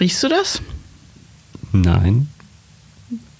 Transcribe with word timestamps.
Riechst 0.00 0.22
du 0.22 0.28
das? 0.28 0.60
Nein. 1.72 2.28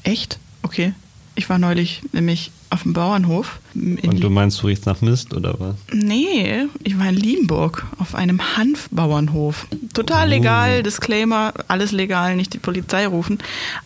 Echt? 0.02 0.38
Okay. 0.62 0.92
Ich 1.34 1.48
war 1.48 1.58
neulich 1.58 2.02
nämlich 2.12 2.50
auf 2.70 2.82
dem 2.82 2.92
Bauernhof. 2.94 3.60
Und 3.74 4.20
du 4.20 4.28
meinst, 4.28 4.60
du 4.60 4.66
riechst 4.66 4.86
nach 4.86 5.00
Mist 5.00 5.32
oder 5.34 5.58
was? 5.60 5.76
Nee, 5.92 6.66
ich 6.82 6.98
war 6.98 7.08
in 7.08 7.14
Liebenburg 7.16 7.86
auf 7.98 8.14
einem 8.14 8.56
Hanfbauernhof. 8.56 9.66
Total 9.94 10.26
Oh. 10.26 10.30
legal, 10.30 10.82
Disclaimer, 10.82 11.54
alles 11.68 11.92
legal, 11.92 12.34
nicht 12.36 12.52
die 12.54 12.58
Polizei 12.58 13.06
rufen. 13.06 13.38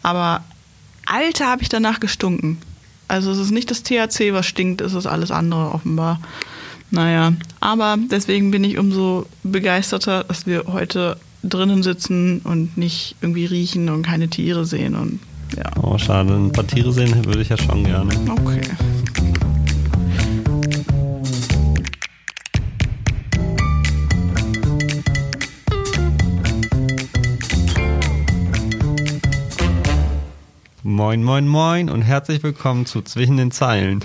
Aber 0.03 0.43
Alter, 1.05 1.47
habe 1.49 1.63
ich 1.63 1.69
danach 1.69 2.01
gestunken. 2.01 2.59
Also 3.07 3.31
es 3.33 3.39
ist 3.39 3.51
nicht 3.51 3.71
das 3.71 3.83
THC, 3.83 4.33
was 4.33 4.47
stinkt, 4.47 4.81
es 4.81 4.95
ist 4.95 5.07
alles 5.07 5.31
andere 5.31 5.73
offenbar. 5.73 6.21
Naja, 6.91 7.35
aber 7.61 7.99
deswegen 8.11 8.51
bin 8.51 8.65
ich 8.65 8.79
umso 8.79 9.27
begeisterter, 9.43 10.25
dass 10.25 10.47
wir 10.47 10.65
heute 10.69 11.19
drinnen 11.43 11.83
sitzen 11.83 12.41
und 12.45 12.77
nicht 12.77 13.17
irgendwie 13.21 13.47
riechen 13.47 13.89
und 13.89 14.03
keine 14.03 14.29
Tiere 14.29 14.65
sehen. 14.65 14.95
Und 14.95 15.21
ja, 15.57 15.71
Oh, 15.83 15.99
schade. 15.99 16.35
Ein 16.35 16.53
paar 16.53 16.67
Tiere 16.67 16.93
sehen 16.93 17.25
würde 17.25 17.43
ich 17.43 17.49
ja 17.49 17.59
schon 17.59 17.85
gerne. 17.85 18.13
okay. 18.31 18.61
Moin, 30.85 31.23
moin, 31.23 31.47
moin 31.47 31.89
und 31.89 32.03
herzlich 32.03 32.43
willkommen 32.43 32.87
zu 32.87 33.03
Zwischen 33.03 33.37
den 33.37 33.53
Zeilen. 33.53 34.05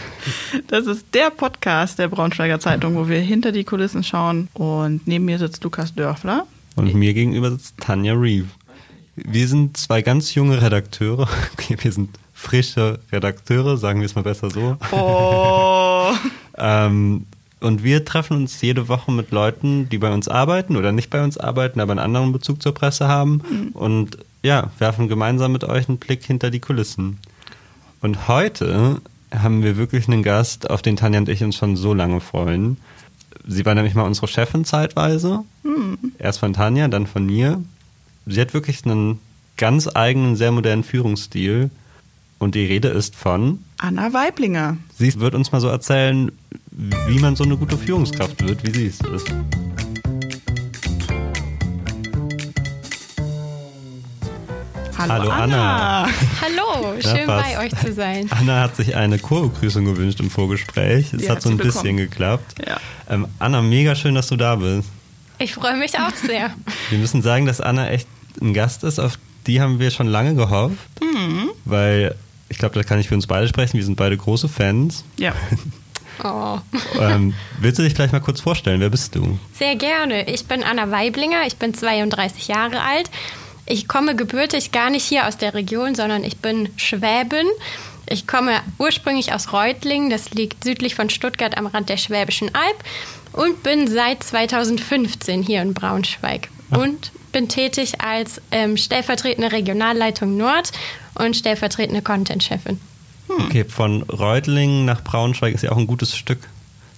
Das 0.68 0.86
ist 0.86 1.08
der 1.14 1.32
Podcast 1.32 1.98
der 1.98 2.08
Braunschweiger 2.08 2.60
Zeitung, 2.60 2.96
wo 2.96 3.08
wir 3.10 3.20
hinter 3.20 3.52
die 3.52 3.64
Kulissen 3.64 4.04
schauen. 4.04 4.48
Und 4.54 5.08
neben 5.08 5.26
mir 5.26 5.40
sitzt 5.40 5.64
Lukas 5.64 5.96
Dörfler. 5.96 6.46
Und 6.78 6.94
mir 6.94 7.14
gegenüber 7.14 7.52
sitzt 7.52 7.76
Tanja 7.80 8.14
Reeve. 8.14 8.48
Wir 9.16 9.48
sind 9.48 9.78
zwei 9.78 10.04
ganz 10.04 10.36
junge 10.36 10.62
Redakteure. 10.62 11.28
Okay, 11.54 11.76
wir 11.80 11.92
sind 11.92 12.18
frische 12.34 13.00
Redakteure, 13.12 13.78
sagen 13.78 14.00
wir 14.00 14.06
es 14.06 14.16
mal 14.16 14.22
besser 14.22 14.50
so. 14.50 14.78
Oh. 14.92 16.14
Ähm, 16.60 17.28
und 17.60 17.84
wir 17.84 18.04
treffen 18.04 18.38
uns 18.38 18.62
jede 18.62 18.88
Woche 18.88 19.12
mit 19.12 19.30
Leuten, 19.30 19.90
die 19.90 20.00
bei 20.00 20.12
uns 20.12 20.28
arbeiten 20.28 20.76
oder 20.76 20.92
nicht 20.92 21.12
bei 21.12 21.24
uns 21.24 21.38
arbeiten, 21.38 21.80
aber 21.80 21.92
einen 21.92 22.00
anderen 22.00 22.32
Bezug 22.32 22.64
zur 22.64 22.74
Presse 22.74 23.08
haben. 23.08 23.72
Und 23.74 24.18
ja, 24.42 24.72
werfen 24.80 25.08
gemeinsam 25.08 25.52
mit 25.52 25.64
euch 25.66 25.88
einen 25.88 26.00
Blick 26.00 26.24
hinter 26.24 26.50
die 26.50 26.60
Kulissen. 26.60 27.20
Und 28.02 28.28
heute 28.28 29.02
haben 29.32 29.62
wir 29.62 29.78
wirklich 29.78 30.08
einen 30.08 30.24
Gast, 30.24 30.68
auf 30.70 30.82
den 30.82 30.96
Tanja 30.96 31.20
und 31.20 31.30
ich 31.30 31.44
uns 31.44 31.56
schon 31.56 31.76
so 31.76 31.94
lange 31.94 32.22
freuen. 32.22 32.78
Sie 33.46 33.66
war 33.66 33.76
nämlich 33.76 33.96
mal 33.96 34.04
unsere 34.04 34.28
Chefin 34.28 34.66
zeitweise. 34.66 35.44
Erst 36.18 36.40
von 36.40 36.54
Tanja, 36.54 36.88
dann 36.88 37.08
von 37.08 37.26
mir. 37.26 37.62
Sie 38.26 38.42
hat 38.42 38.54
wirklich 38.54 38.86
einen 38.86 39.20
ganz 39.58 39.90
eigenen, 39.94 40.36
sehr 40.36 40.52
modernen 40.52 40.84
Führungsstil. 40.84 41.70
Und 42.40 42.56
die 42.56 42.66
Rede 42.66 42.90
ist 42.90 43.16
von 43.16 43.60
Anna 43.80 44.14
Weiblinger. 44.14 44.78
Sie 44.98 45.20
wird 45.20 45.34
uns 45.34 45.52
mal 45.52 45.62
so 45.62 45.68
erzählen, 45.68 46.32
wie 46.72 47.20
man 47.20 47.36
so 47.36 47.44
eine 47.44 47.58
gute 47.58 47.78
Führungskraft 47.78 48.44
wird, 48.44 48.66
wie 48.66 48.72
sie 48.72 48.88
es 48.88 49.00
ist. 49.02 49.34
Hallo, 55.08 55.30
Anna. 55.30 56.08
Hallo, 56.42 56.96
Ja, 57.00 57.16
schön 57.16 57.28
bei 57.28 57.60
euch 57.60 57.76
zu 57.76 57.94
sein. 57.94 58.28
Anna 58.32 58.62
hat 58.62 58.76
sich 58.76 58.96
eine 58.96 59.20
Kurbegrüßung 59.20 59.86
gewünscht 59.86 60.20
im 60.20 60.30
Vorgespräch. 60.30 61.14
Es 61.14 61.24
hat 61.24 61.38
hat 61.38 61.42
so 61.44 61.50
ein 61.50 61.58
bisschen 61.58 61.82
bekommen. 61.84 61.98
geklappt. 61.98 62.56
Ja. 62.66 62.78
Ähm, 63.10 63.28
Anna, 63.40 63.62
mega 63.62 63.96
schön, 63.96 64.16
dass 64.16 64.28
du 64.28 64.36
da 64.36 64.56
bist. 64.56 64.90
Ich 65.40 65.54
freue 65.54 65.76
mich 65.78 65.98
auch 66.00 66.14
sehr. 66.16 66.52
Wir 66.90 66.98
müssen 67.00 67.22
sagen, 67.22 67.46
dass 67.46 67.62
Anna 67.62 67.90
echt 67.90 68.08
ein 68.42 68.54
Gast 68.54 68.84
ist, 68.84 69.00
auf 69.00 69.18
die 69.46 69.62
haben 69.62 69.80
wir 69.80 69.92
schon 69.92 70.08
lange 70.08 70.36
gehofft. 70.36 70.78
Mhm. 71.02 71.52
Weil 71.66 72.16
ich 72.50 72.58
glaube, 72.58 72.76
da 72.76 72.84
kann 72.84 73.00
ich 73.00 73.08
für 73.08 73.16
uns 73.16 73.28
beide 73.28 73.48
sprechen. 73.48 73.78
Wir 73.78 73.86
sind 73.86 73.96
beide 73.96 74.18
große 74.18 74.48
Fans. 74.50 75.04
Ja. 75.18 75.34
Oh. 76.24 76.58
ähm, 77.00 77.36
willst 77.60 77.78
du 77.78 77.84
dich 77.84 77.94
gleich 77.94 78.12
mal 78.12 78.20
kurz 78.22 78.42
vorstellen? 78.42 78.80
Wer 78.80 78.90
bist 78.90 79.14
du? 79.14 79.38
Sehr 79.54 79.76
gerne. 79.76 80.28
Ich 80.28 80.46
bin 80.48 80.64
Anna 80.64 80.90
Weiblinger, 80.90 81.46
ich 81.46 81.58
bin 81.58 81.76
32 81.76 82.48
Jahre 82.48 82.82
alt. 82.82 83.12
Ich 83.68 83.88
komme 83.88 84.16
gebürtig 84.16 84.72
gar 84.72 84.90
nicht 84.90 85.04
hier 85.04 85.28
aus 85.28 85.38
der 85.38 85.54
Region, 85.54 85.94
sondern 85.94 86.24
ich 86.24 86.38
bin 86.38 86.70
Schwäbin. 86.78 87.48
Ich 88.10 88.26
komme 88.26 88.62
ursprünglich 88.80 89.34
aus 89.34 89.52
Reutlingen, 89.52 90.10
das 90.10 90.32
liegt 90.32 90.64
südlich 90.64 90.96
von 90.96 91.10
Stuttgart 91.10 91.58
am 91.58 91.68
Rand 91.68 91.90
der 91.90 91.98
Schwäbischen 91.98 92.56
Alb 92.56 92.84
und 93.34 93.64
bin 93.64 93.88
seit 93.88 94.24
2015 94.24 95.44
hier 95.44 95.62
in 95.62 95.74
Braunschweig 95.74 96.48
und 96.70 97.12
bin 97.34 97.50
tätig 97.50 98.00
als 98.00 98.42
ähm, 98.52 98.78
stellvertretende 98.78 99.52
Regionalleitung 99.52 100.38
Nord 100.38 100.72
und 101.16 101.36
stellvertretende 101.36 102.02
Content-Chefin. 102.02 102.80
Okay, 103.28 103.66
von 103.66 104.04
Reutlingen 104.04 104.86
nach 104.86 105.04
Braunschweig 105.04 105.54
ist 105.54 105.64
ja 105.64 105.74
auch 105.74 105.78
ein 105.78 105.88
gutes 105.88 106.16
Stück. 106.16 106.40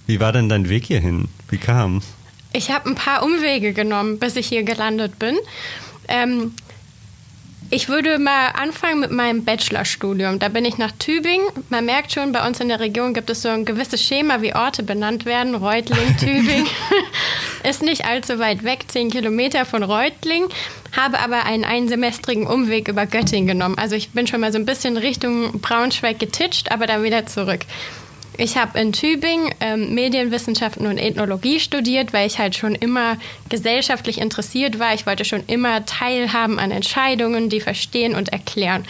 Wie 0.06 0.20
war 0.20 0.32
denn 0.32 0.48
dein 0.48 0.68
Weg 0.68 0.86
hierhin? 0.86 1.28
Wie 1.48 1.58
kam's? 1.58 2.04
Ich 2.52 2.70
habe 2.70 2.88
ein 2.88 2.94
paar 2.94 3.24
Umwege 3.24 3.72
genommen, 3.72 4.18
bis 4.18 4.36
ich 4.36 4.46
hier 4.46 4.62
gelandet 4.62 5.18
bin. 5.18 5.36
Ähm, 6.08 6.54
ich 7.72 7.88
würde 7.88 8.18
mal 8.18 8.48
anfangen 8.48 8.98
mit 8.98 9.12
meinem 9.12 9.44
Bachelorstudium. 9.44 10.40
Da 10.40 10.48
bin 10.48 10.64
ich 10.64 10.76
nach 10.76 10.90
Tübingen. 10.90 11.46
Man 11.68 11.84
merkt 11.84 12.12
schon, 12.12 12.32
bei 12.32 12.44
uns 12.44 12.58
in 12.58 12.68
der 12.68 12.80
Region 12.80 13.14
gibt 13.14 13.30
es 13.30 13.42
so 13.42 13.48
ein 13.48 13.64
gewisses 13.64 14.02
Schema, 14.02 14.42
wie 14.42 14.56
Orte 14.56 14.82
benannt 14.82 15.24
werden. 15.24 15.54
Reutling, 15.54 16.16
Tübingen. 16.16 16.66
Ist 17.62 17.82
nicht 17.82 18.04
allzu 18.04 18.40
weit 18.40 18.64
weg, 18.64 18.86
zehn 18.88 19.08
Kilometer 19.08 19.64
von 19.66 19.84
Reutling. 19.84 20.46
Habe 20.96 21.20
aber 21.20 21.44
einen 21.44 21.64
einsemestrigen 21.64 22.48
Umweg 22.48 22.88
über 22.88 23.06
Göttingen 23.06 23.46
genommen. 23.46 23.78
Also 23.78 23.94
ich 23.94 24.10
bin 24.10 24.26
schon 24.26 24.40
mal 24.40 24.50
so 24.50 24.58
ein 24.58 24.66
bisschen 24.66 24.96
Richtung 24.96 25.60
Braunschweig 25.60 26.18
getitscht, 26.18 26.72
aber 26.72 26.88
dann 26.88 27.04
wieder 27.04 27.26
zurück. 27.26 27.60
Ich 28.36 28.56
habe 28.56 28.78
in 28.78 28.92
Tübingen 28.92 29.52
ähm, 29.60 29.94
Medienwissenschaften 29.94 30.86
und 30.86 30.98
Ethnologie 30.98 31.60
studiert, 31.60 32.12
weil 32.12 32.26
ich 32.26 32.38
halt 32.38 32.56
schon 32.56 32.74
immer 32.74 33.16
gesellschaftlich 33.48 34.18
interessiert 34.18 34.78
war. 34.78 34.94
Ich 34.94 35.06
wollte 35.06 35.24
schon 35.24 35.44
immer 35.46 35.84
teilhaben 35.84 36.58
an 36.58 36.70
Entscheidungen, 36.70 37.50
die 37.50 37.60
verstehen 37.60 38.14
und 38.14 38.30
erklären. 38.30 38.84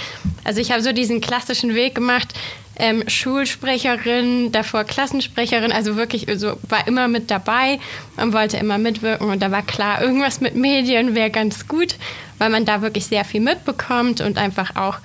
Also 0.45 0.61
ich 0.61 0.71
habe 0.71 0.83
so 0.83 0.93
diesen 0.93 1.21
klassischen 1.21 1.75
Weg 1.75 1.95
gemacht, 1.95 2.35
ähm, 2.81 3.05
Schulsprecherin, 3.09 4.53
davor 4.53 4.85
Klassensprecherin, 4.85 5.71
also 5.71 5.97
wirklich 5.97 6.27
so, 6.37 6.57
war 6.69 6.87
immer 6.87 7.09
mit 7.09 7.31
dabei 7.31 7.79
und 8.17 8.33
wollte 8.33 8.57
immer 8.57 8.79
mitwirken. 8.79 9.29
Und 9.29 9.43
da 9.43 9.51
war 9.51 9.63
klar, 9.63 10.01
irgendwas 10.01 10.41
mit 10.41 10.55
Medien 10.55 11.15
wäre 11.15 11.31
ganz 11.31 11.69
gut, 11.69 11.97
weil 12.39 12.51
man 12.51 12.65
da 12.65 12.83
wirklich 12.83 13.07
sehr 13.07 13.25
viel 13.25 13.41
mitbekommt 13.41 14.21
und 14.21 14.39
einfach 14.39 14.77
auch 14.77 14.99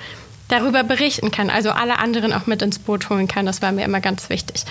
darüber 0.47 0.83
berichten 0.83 1.31
kann, 1.31 1.49
also 1.49 1.71
alle 1.71 1.99
anderen 1.99 2.33
auch 2.33 2.45
mit 2.45 2.61
ins 2.61 2.79
Boot 2.79 3.09
holen 3.09 3.27
kann. 3.27 3.45
Das 3.45 3.61
war 3.61 3.71
mir 3.71 3.83
immer 3.85 3.99
ganz 4.01 4.29
wichtig. 4.29 4.63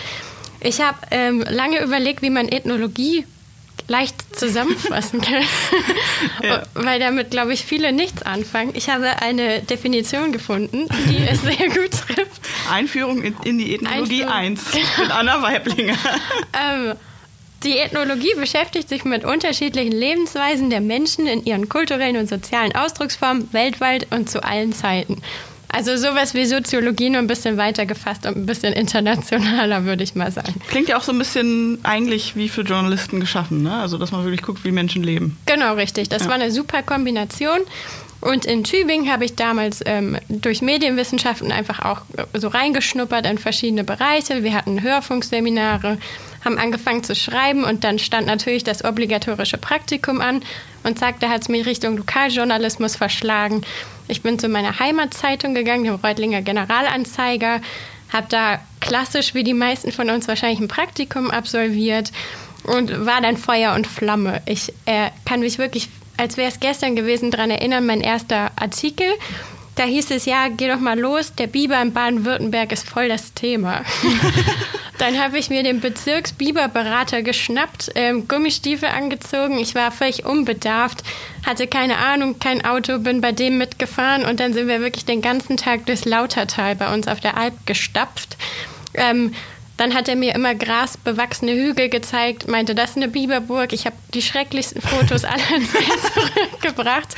Ich 0.60 0.80
habe 0.80 0.96
ähm, 1.10 1.44
lange 1.48 1.82
überlegt, 1.82 2.22
wie 2.22 2.30
man 2.30 2.48
Ethnologie 2.48 3.26
leicht 3.88 4.14
zusammenfassen 4.34 5.20
kann, 5.20 5.42
Ja. 6.42 6.62
weil 6.74 6.98
damit, 7.00 7.30
glaube 7.30 7.52
ich, 7.52 7.64
viele 7.64 7.92
nichts 7.92 8.22
anfangen. 8.22 8.70
Ich 8.74 8.88
habe 8.88 9.20
eine 9.20 9.60
Definition 9.60 10.32
gefunden, 10.32 10.88
die 11.08 11.18
es 11.28 11.42
sehr 11.42 11.68
gut 11.68 11.90
trifft. 11.90 12.40
Einführung 12.70 13.22
in, 13.22 13.36
in 13.44 13.58
die 13.58 13.74
Ethnologie 13.74 14.24
Einführung. 14.24 14.32
1 14.32 14.98
mit 15.00 15.10
Anna 15.10 15.42
Weiblinger. 15.42 15.96
Ähm, 16.54 16.94
die 17.62 17.76
Ethnologie 17.78 18.34
beschäftigt 18.36 18.88
sich 18.88 19.04
mit 19.04 19.24
unterschiedlichen 19.24 19.92
Lebensweisen 19.92 20.70
der 20.70 20.80
Menschen 20.80 21.26
in 21.26 21.44
ihren 21.44 21.68
kulturellen 21.68 22.16
und 22.16 22.28
sozialen 22.28 22.74
Ausdrucksformen 22.74 23.52
weltweit 23.52 24.06
und 24.12 24.30
zu 24.30 24.42
allen 24.44 24.72
Zeiten. 24.72 25.20
Also 25.68 25.96
sowas 25.96 26.34
wie 26.34 26.44
Soziologie 26.44 27.10
nur 27.10 27.18
ein 27.20 27.26
bisschen 27.26 27.56
weiter 27.56 27.84
gefasst 27.84 28.26
und 28.26 28.36
ein 28.36 28.46
bisschen 28.46 28.72
internationaler, 28.72 29.84
würde 29.84 30.04
ich 30.04 30.14
mal 30.14 30.30
sagen. 30.30 30.54
Klingt 30.68 30.88
ja 30.88 30.96
auch 30.96 31.02
so 31.02 31.12
ein 31.12 31.18
bisschen 31.18 31.78
eigentlich 31.82 32.36
wie 32.36 32.48
für 32.48 32.62
Journalisten 32.62 33.18
geschaffen, 33.20 33.62
ne? 33.62 33.74
Also, 33.74 33.98
dass 33.98 34.12
man 34.12 34.22
wirklich 34.24 34.42
guckt, 34.42 34.64
wie 34.64 34.70
Menschen 34.70 35.02
leben. 35.02 35.36
Genau, 35.46 35.74
richtig. 35.74 36.08
Das 36.08 36.22
Ja. 36.22 36.28
war 36.28 36.34
eine 36.36 36.50
super 36.52 36.82
Kombination. 36.82 37.58
Und 38.20 38.46
in 38.46 38.64
Tübingen 38.64 39.10
habe 39.12 39.26
ich 39.26 39.34
damals 39.34 39.82
ähm, 39.84 40.16
durch 40.30 40.62
Medienwissenschaften 40.62 41.52
einfach 41.52 41.80
auch 41.84 42.00
so 42.32 42.48
reingeschnuppert 42.48 43.26
in 43.26 43.36
verschiedene 43.36 43.84
Bereiche. 43.84 44.42
Wir 44.42 44.54
hatten 44.54 44.80
Hörfunkseminare, 44.80 45.98
haben 46.42 46.56
angefangen 46.58 47.02
zu 47.04 47.14
schreiben 47.14 47.64
und 47.64 47.84
dann 47.84 47.98
stand 47.98 48.26
natürlich 48.26 48.64
das 48.64 48.82
obligatorische 48.84 49.58
Praktikum 49.58 50.20
an 50.22 50.42
und 50.84 50.98
zack, 50.98 51.20
da 51.20 51.28
hat 51.28 51.42
es 51.42 51.48
mich 51.48 51.66
Richtung 51.66 51.96
Lokaljournalismus 51.98 52.96
verschlagen. 52.96 53.62
Ich 54.08 54.22
bin 54.22 54.38
zu 54.38 54.48
meiner 54.48 54.78
Heimatzeitung 54.78 55.54
gegangen, 55.54 55.84
dem 55.84 55.94
Reutlinger 55.94 56.42
Generalanzeiger, 56.42 57.60
habe 58.12 58.26
da 58.28 58.60
klassisch 58.80 59.34
wie 59.34 59.44
die 59.44 59.54
meisten 59.54 59.92
von 59.92 60.10
uns 60.10 60.28
wahrscheinlich 60.28 60.60
ein 60.60 60.68
Praktikum 60.68 61.30
absolviert 61.30 62.12
und 62.64 63.06
war 63.06 63.20
dann 63.20 63.36
Feuer 63.36 63.74
und 63.74 63.86
Flamme. 63.86 64.42
Ich 64.46 64.72
äh, 64.86 65.10
kann 65.24 65.40
mich 65.40 65.58
wirklich, 65.58 65.88
als 66.16 66.36
wäre 66.36 66.48
es 66.48 66.60
gestern 66.60 66.96
gewesen, 66.96 67.30
daran 67.30 67.50
erinnern, 67.50 67.86
mein 67.86 68.00
erster 68.00 68.52
Artikel. 68.56 69.06
Da 69.76 69.84
hieß 69.84 70.10
es, 70.12 70.24
ja, 70.24 70.48
geh 70.48 70.68
doch 70.68 70.78
mal 70.78 70.98
los, 70.98 71.34
der 71.34 71.48
Biber 71.48 71.80
in 71.82 71.92
Baden-Württemberg 71.92 72.72
ist 72.72 72.88
voll 72.88 73.08
das 73.08 73.34
Thema. 73.34 73.82
Dann 74.98 75.20
habe 75.20 75.38
ich 75.38 75.50
mir 75.50 75.64
den 75.64 75.80
Bezirksbiberberater 75.80 77.22
geschnappt, 77.22 77.90
ähm, 77.96 78.28
Gummistiefel 78.28 78.88
angezogen. 78.88 79.58
Ich 79.58 79.74
war 79.74 79.90
völlig 79.90 80.24
unbedarft, 80.24 81.02
hatte 81.44 81.66
keine 81.66 81.98
Ahnung, 81.98 82.38
kein 82.38 82.64
Auto, 82.64 83.00
bin 83.00 83.20
bei 83.20 83.32
dem 83.32 83.58
mitgefahren 83.58 84.24
und 84.24 84.38
dann 84.38 84.52
sind 84.52 84.68
wir 84.68 84.80
wirklich 84.80 85.04
den 85.04 85.20
ganzen 85.20 85.56
Tag 85.56 85.86
durchs 85.86 86.04
Lautertal 86.04 86.76
bei 86.76 86.94
uns 86.94 87.08
auf 87.08 87.18
der 87.18 87.36
Alp 87.36 87.54
gestapft. 87.66 88.36
Ähm, 88.94 89.34
dann 89.76 89.94
hat 89.94 90.08
er 90.08 90.14
mir 90.14 90.34
immer 90.34 90.54
grasbewachsene 90.54 91.52
Hügel 91.52 91.88
gezeigt, 91.88 92.46
meinte, 92.48 92.74
das 92.74 92.90
ist 92.90 92.96
eine 92.96 93.08
Biberburg. 93.08 93.72
Ich 93.72 93.86
habe 93.86 93.96
die 94.14 94.22
schrecklichsten 94.22 94.80
Fotos 94.80 95.24
aller 95.24 95.38
Zeit 95.38 96.12
zurückgebracht. 96.14 97.14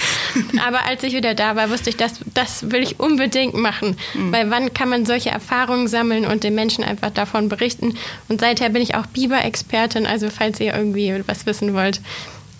Aber 0.66 0.86
als 0.86 1.02
ich 1.02 1.12
wieder 1.12 1.34
da 1.34 1.54
war, 1.54 1.70
wusste 1.70 1.90
ich, 1.90 1.96
das, 1.96 2.20
das 2.32 2.70
will 2.70 2.82
ich 2.82 2.98
unbedingt 2.98 3.54
machen. 3.54 3.98
Mhm. 4.14 4.32
Weil 4.32 4.50
wann 4.50 4.72
kann 4.72 4.88
man 4.88 5.04
solche 5.04 5.30
Erfahrungen 5.30 5.86
sammeln 5.86 6.24
und 6.24 6.44
den 6.44 6.54
Menschen 6.54 6.82
einfach 6.82 7.10
davon 7.10 7.48
berichten? 7.48 7.96
Und 8.28 8.40
seither 8.40 8.70
bin 8.70 8.80
ich 8.80 8.94
auch 8.94 9.06
Biber-Expertin. 9.06 10.06
Also 10.06 10.30
falls 10.30 10.58
ihr 10.58 10.74
irgendwie 10.74 11.22
was 11.26 11.44
wissen 11.44 11.74
wollt, 11.74 12.00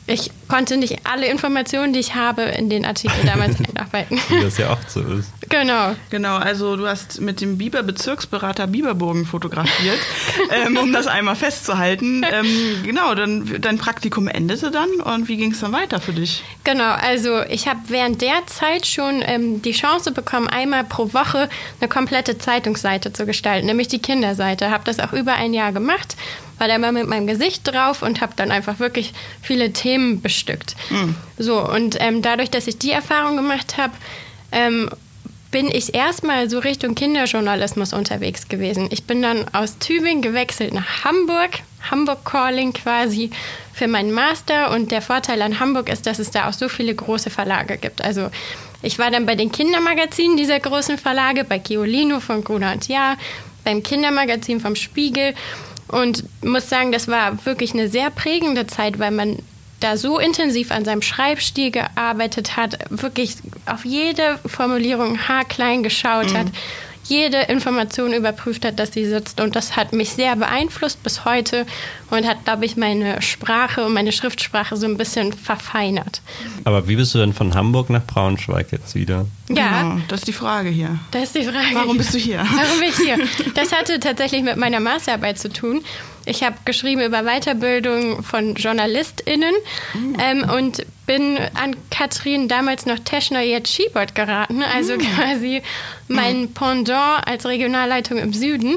ich 0.07 0.31
konnte 0.49 0.77
nicht 0.77 1.01
alle 1.05 1.27
Informationen, 1.27 1.93
die 1.93 1.99
ich 1.99 2.15
habe, 2.15 2.43
in 2.43 2.71
den 2.71 2.85
Artikel 2.85 3.17
damals 3.25 3.57
einarbeiten. 3.69 4.21
Wie 4.29 4.41
das 4.41 4.59
ja 4.59 4.71
oft 4.71 4.89
so 4.91 5.01
ist. 5.01 5.33
Genau. 5.49 5.95
Genau, 6.11 6.37
also 6.37 6.77
du 6.77 6.87
hast 6.87 7.21
mit 7.21 7.41
dem 7.41 7.59
Biber-Bezirksberater 7.59 8.67
Biberburgen 8.67 9.27
fotografiert, 9.27 9.99
ähm, 10.51 10.77
um 10.77 10.93
das 10.93 11.07
einmal 11.07 11.37
festzuhalten. 11.37 12.25
Ähm, 12.31 12.83
genau, 12.85 13.15
dann 13.15 13.61
dein 13.61 13.79
Praktikum 13.79 14.29
endete 14.29 14.71
dann 14.71 14.91
und 15.01 15.29
wie 15.29 15.37
ging 15.37 15.53
es 15.53 15.61
dann 15.61 15.73
weiter 15.73 16.01
für 16.01 16.13
dich? 16.13 16.43
Genau, 16.65 16.93
also 16.93 17.43
ich 17.43 17.67
habe 17.67 17.81
während 17.89 18.23
der 18.23 18.47
Zeit 18.47 18.87
schon 18.87 19.23
ähm, 19.25 19.63
die 19.63 19.73
Chance 19.73 20.13
bekommen, 20.13 20.49
einmal 20.49 20.85
pro 20.85 21.13
Woche 21.13 21.49
eine 21.81 21.89
komplette 21.89 22.39
Zeitungsseite 22.39 23.13
zu 23.13 23.27
gestalten, 23.27 23.67
nämlich 23.67 23.89
die 23.89 24.01
Kinderseite. 24.01 24.71
Habe 24.71 24.85
das 24.85 25.01
auch 25.01 25.13
über 25.13 25.35
ein 25.35 25.53
Jahr 25.53 25.73
gemacht 25.73 26.17
war 26.59 26.69
da 26.69 26.79
mal 26.79 26.93
mit 26.93 27.07
meinem 27.07 27.27
Gesicht 27.27 27.67
drauf 27.67 28.03
und 28.03 28.21
habe 28.21 28.33
dann 28.37 28.51
einfach 28.51 28.79
wirklich 28.79 29.13
viele 29.43 29.73
Themen 29.73 30.21
bestückt. 30.21 30.77
Mhm. 30.91 31.15
So, 31.39 31.61
und 31.61 31.97
ähm, 32.01 32.23
dadurch, 32.23 32.51
dass 32.51 32.67
ich 32.67 32.79
die 32.79 32.91
Erfahrung 32.91 33.37
gemacht 33.37 33.77
habe, 33.77 33.93
ähm, 34.53 34.91
bin 35.51 35.71
ich 35.71 35.95
erstmal 35.95 36.51
so 36.51 36.59
Richtung 36.59 36.95
Kinderjournalismus 36.95 37.93
unterwegs 37.93 38.49
gewesen. 38.49 38.89
Ich 38.91 39.05
bin 39.05 39.23
dann 39.23 39.47
aus 39.55 39.79
Tübingen 39.79 40.23
gewechselt 40.23 40.75
nach 40.75 41.05
Hamburg, 41.05 41.61
Hamburg 41.91 42.25
Calling 42.25 42.73
quasi 42.73 43.31
für 43.73 43.87
meinen 43.87 44.13
Master. 44.13 44.71
Und 44.73 44.91
der 44.91 45.03
Vorteil 45.03 45.41
an 45.43 45.61
Hamburg 45.61 45.89
ist, 45.89 46.07
dass 46.07 46.19
es 46.19 46.31
da 46.31 46.49
auch 46.49 46.53
so 46.53 46.69
viele 46.69 46.95
große 46.95 47.31
Verlage 47.31 47.79
gibt. 47.79 48.03
Also 48.03 48.31
ich 48.83 48.99
war 48.99 49.11
dann 49.11 49.25
bei 49.25 49.35
den 49.35 49.53
Kindermagazinen 49.53 50.37
dieser 50.37 50.61
großen 50.61 50.99
Verlage, 50.99 51.45
bei 51.45 51.59
Giolino 51.59 52.21
von 52.21 52.43
Gruner 52.45 52.73
und 52.73 52.89
Jahr, 52.89 53.17
beim 53.65 53.83
Kindermagazin 53.83 54.61
vom 54.61 54.77
Spiegel 54.77 55.35
und 55.89 56.25
muss 56.43 56.69
sagen, 56.69 56.93
das 56.93 57.09
war 57.09 57.45
wirklich 57.45 57.75
eine 57.75 57.89
sehr 57.89 58.11
prägende 58.11 58.67
Zeit, 58.67 58.99
weil 58.99 59.11
man 59.11 59.39
da 59.81 59.97
so 59.97 60.19
intensiv 60.19 60.71
an 60.71 60.85
seinem 60.85 61.03
Schreibstil 61.03 61.71
gearbeitet 61.71 62.57
hat, 62.57 62.79
wirklich 62.91 63.37
auf 63.67 63.85
jede 63.85 64.39
Formulierung 64.47 65.29
haarklein 65.29 65.83
geschaut 65.83 66.31
mhm. 66.33 66.39
hat 66.39 66.47
jede 67.09 67.39
Information 67.43 68.13
überprüft 68.13 68.65
hat, 68.65 68.79
dass 68.79 68.93
sie 68.93 69.07
sitzt. 69.07 69.41
Und 69.41 69.57
das 69.57 69.77
hat 69.77 69.93
mich 69.93 70.11
sehr 70.11 70.37
beeinflusst 70.37 71.03
bis 71.03 71.25
heute 71.25 71.67
und 72.11 72.27
hat, 72.27 72.45
glaube 72.45 72.65
ich, 72.65 72.77
meine 72.77 73.23
Sprache 73.23 73.85
und 73.85 73.93
meine 73.93 74.13
Schriftsprache 74.13 74.77
so 74.77 74.87
ein 74.87 74.97
bisschen 74.97 75.33
verfeinert. 75.33 76.21
Aber 76.65 76.89
wie 76.89 76.97
bist 76.97 77.15
du 77.15 77.19
denn 77.19 77.33
von 77.33 77.55
Hamburg 77.55 77.91
nach 77.91 78.05
Braunschweig 78.05 78.73
jetzt 78.73 78.95
wieder? 78.95 79.27
Ja, 79.49 79.83
genau, 79.83 80.01
das 80.09 80.21
ist 80.21 80.29
die 80.29 80.33
Frage 80.33 80.69
hier. 80.69 80.99
Das 81.11 81.25
ist 81.25 81.35
die 81.37 81.45
Frage. 81.45 81.75
Warum 81.75 81.97
bist 81.97 82.15
du 82.15 82.19
hier? 82.19 82.39
Warum 82.39 82.81
bin 82.81 82.89
ich 82.89 82.97
hier? 82.97 83.19
Das 83.55 83.73
hatte 83.73 83.99
tatsächlich 84.01 84.43
mit 84.43 84.57
meiner 84.57 84.81
Masterarbeit 84.81 85.39
zu 85.39 85.49
tun. 85.49 85.83
Ich 86.27 86.43
habe 86.43 86.57
geschrieben 86.65 87.03
über 87.03 87.23
Weiterbildung 87.23 88.23
von 88.23 88.57
JournalistInnen 88.57 89.55
mhm. 89.95 90.17
ähm, 90.21 90.51
und 90.51 90.85
bin 91.07 91.39
an 91.55 91.77
Katrin, 91.91 92.49
damals 92.49 92.85
noch 92.85 92.99
Teschner, 92.99 93.41
jetzt 93.41 93.73
Schiebold 93.73 94.15
geraten. 94.15 94.63
Also 94.63 94.95
mhm. 94.95 95.01
quasi 95.17 95.63
mein 96.09 96.43
mhm. 96.43 96.53
Pendant 96.53 97.27
als 97.27 97.47
Regionalleitung 97.47 98.19
im 98.19 98.33
Süden. 98.33 98.77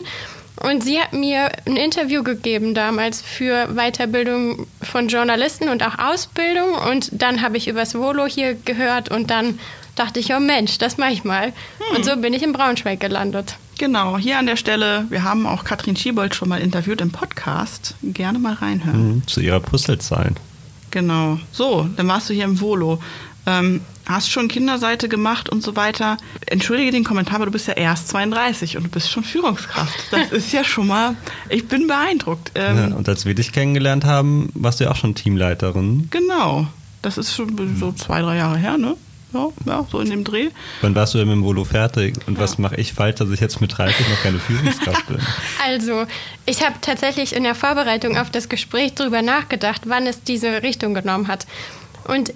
Und 0.62 0.84
sie 0.84 1.00
hat 1.00 1.14
mir 1.14 1.52
ein 1.66 1.78
Interview 1.78 2.22
gegeben 2.22 2.74
damals 2.74 3.22
für 3.22 3.68
Weiterbildung 3.76 4.68
von 4.82 5.08
Journalisten 5.08 5.70
und 5.70 5.84
auch 5.84 5.98
Ausbildung. 5.98 6.74
Und 6.74 7.10
dann 7.14 7.42
habe 7.42 7.58
ich 7.58 7.68
übers 7.68 7.96
Volo 7.96 8.28
hier 8.28 8.54
gehört 8.54 9.10
und 9.10 9.32
dann 9.32 9.58
dachte 9.96 10.20
ich, 10.20 10.34
oh 10.34 10.40
Mensch, 10.40 10.78
das 10.78 10.98
mache 10.98 11.14
ich 11.14 11.24
mal. 11.24 11.48
Hm. 11.48 11.96
Und 11.96 12.06
so 12.06 12.16
bin 12.18 12.34
ich 12.34 12.44
in 12.44 12.52
Braunschweig 12.52 13.00
gelandet. 13.00 13.56
Genau, 13.80 14.18
hier 14.18 14.38
an 14.38 14.46
der 14.46 14.58
Stelle, 14.58 15.06
wir 15.10 15.24
haben 15.24 15.48
auch 15.48 15.64
Katrin 15.64 15.96
Schiebold 15.96 16.36
schon 16.36 16.50
mal 16.50 16.60
interviewt 16.60 17.00
im 17.00 17.12
Podcast. 17.12 17.96
Gerne 18.04 18.38
mal 18.38 18.56
reinhören. 18.56 19.16
Mhm, 19.16 19.28
zu 19.28 19.40
ihrer 19.40 19.62
Puzzlezeit. 19.62 20.34
Genau. 20.92 21.40
So, 21.54 21.88
dann 21.96 22.06
warst 22.10 22.30
du 22.30 22.34
hier 22.34 22.44
im 22.44 22.60
Volo. 22.60 23.02
Ähm, 23.46 23.80
hast 24.06 24.30
schon 24.30 24.50
Kinderseite 24.50 25.08
gemacht 25.08 25.48
und 25.48 25.64
so 25.64 25.78
weiter. 25.78 26.18
Entschuldige 26.48 26.92
den 26.92 27.06
Kommentar, 27.06 27.36
aber 27.36 27.46
du 27.46 27.52
bist 27.52 27.68
ja 27.68 27.74
erst 27.74 28.10
32 28.10 28.76
und 28.76 28.84
du 28.84 28.90
bist 28.90 29.10
schon 29.10 29.24
Führungskraft. 29.24 30.12
Das 30.12 30.30
ist 30.34 30.52
ja 30.52 30.66
schon 30.66 30.88
mal, 30.88 31.16
ich 31.48 31.66
bin 31.70 31.88
beeindruckt. 31.88 32.52
Ähm, 32.56 32.78
ja, 32.78 32.96
und 32.98 33.08
als 33.08 33.26
wir 33.26 33.34
dich 33.34 33.54
kennengelernt 33.54 34.04
haben, 34.04 34.50
warst 34.56 34.82
du 34.82 34.84
ja 34.84 34.92
auch 34.92 34.98
schon 34.98 35.16
Teamleiterin. 35.16 36.10
Genau. 36.12 36.68
Das 37.02 37.18
ist 37.18 37.34
schon 37.34 37.78
so 37.80 37.94
zwei, 37.94 38.22
drei 38.22 38.36
Jahre 38.36 38.58
her, 38.58 38.78
ne? 38.78 38.98
Ja, 39.34 39.50
ja, 39.66 39.86
so 39.92 40.00
in 40.00 40.10
dem 40.10 40.24
Dreh. 40.24 40.50
Wann 40.82 40.96
warst 40.96 41.14
du 41.14 41.20
denn 41.20 41.28
mit 41.28 41.36
dem 41.36 41.44
Volo 41.44 41.64
fertig? 41.64 42.16
Und 42.26 42.36
ja. 42.36 42.42
was 42.42 42.58
mache 42.58 42.76
ich 42.78 42.94
falsch, 42.94 43.16
dass 43.16 43.30
ich 43.30 43.40
jetzt 43.40 43.62
mit 43.62 43.78
30 43.78 44.10
noch 44.10 44.22
keine 44.24 44.40
Führungskraft 44.40 45.08
bin? 45.08 45.20
Also, 45.64 46.06
ich 46.46 46.66
habe 46.66 46.76
tatsächlich 46.82 47.36
in 47.36 47.44
der 47.44 47.54
Vorbereitung 47.54 48.18
auf 48.18 48.32
das 48.32 48.50
Gespräch 48.50 48.94
darüber 48.96 49.22
nachgedacht, 49.22 49.84
wann 49.86 50.08
es 50.08 50.24
diese 50.24 50.64
Richtung 50.64 50.94
genommen 50.94 51.28
hat. 51.28 51.46
Und 52.08 52.34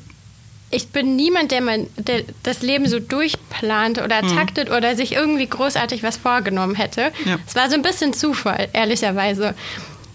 ich 0.69 0.89
bin 0.89 1.15
niemand, 1.15 1.51
der, 1.51 1.61
mein, 1.61 1.87
der 1.97 2.23
das 2.43 2.61
Leben 2.61 2.87
so 2.87 2.99
durchplant 2.99 3.99
oder 3.99 4.23
mhm. 4.23 4.35
taktet 4.35 4.69
mhm. 4.69 4.75
oder 4.75 4.95
sich 4.95 5.13
irgendwie 5.13 5.47
großartig 5.47 6.03
was 6.03 6.17
vorgenommen 6.17 6.75
hätte. 6.75 7.11
Ja. 7.25 7.37
Es 7.47 7.55
war 7.55 7.69
so 7.69 7.75
ein 7.75 7.81
bisschen 7.81 8.13
Zufall, 8.13 8.69
ehrlicherweise. 8.73 9.55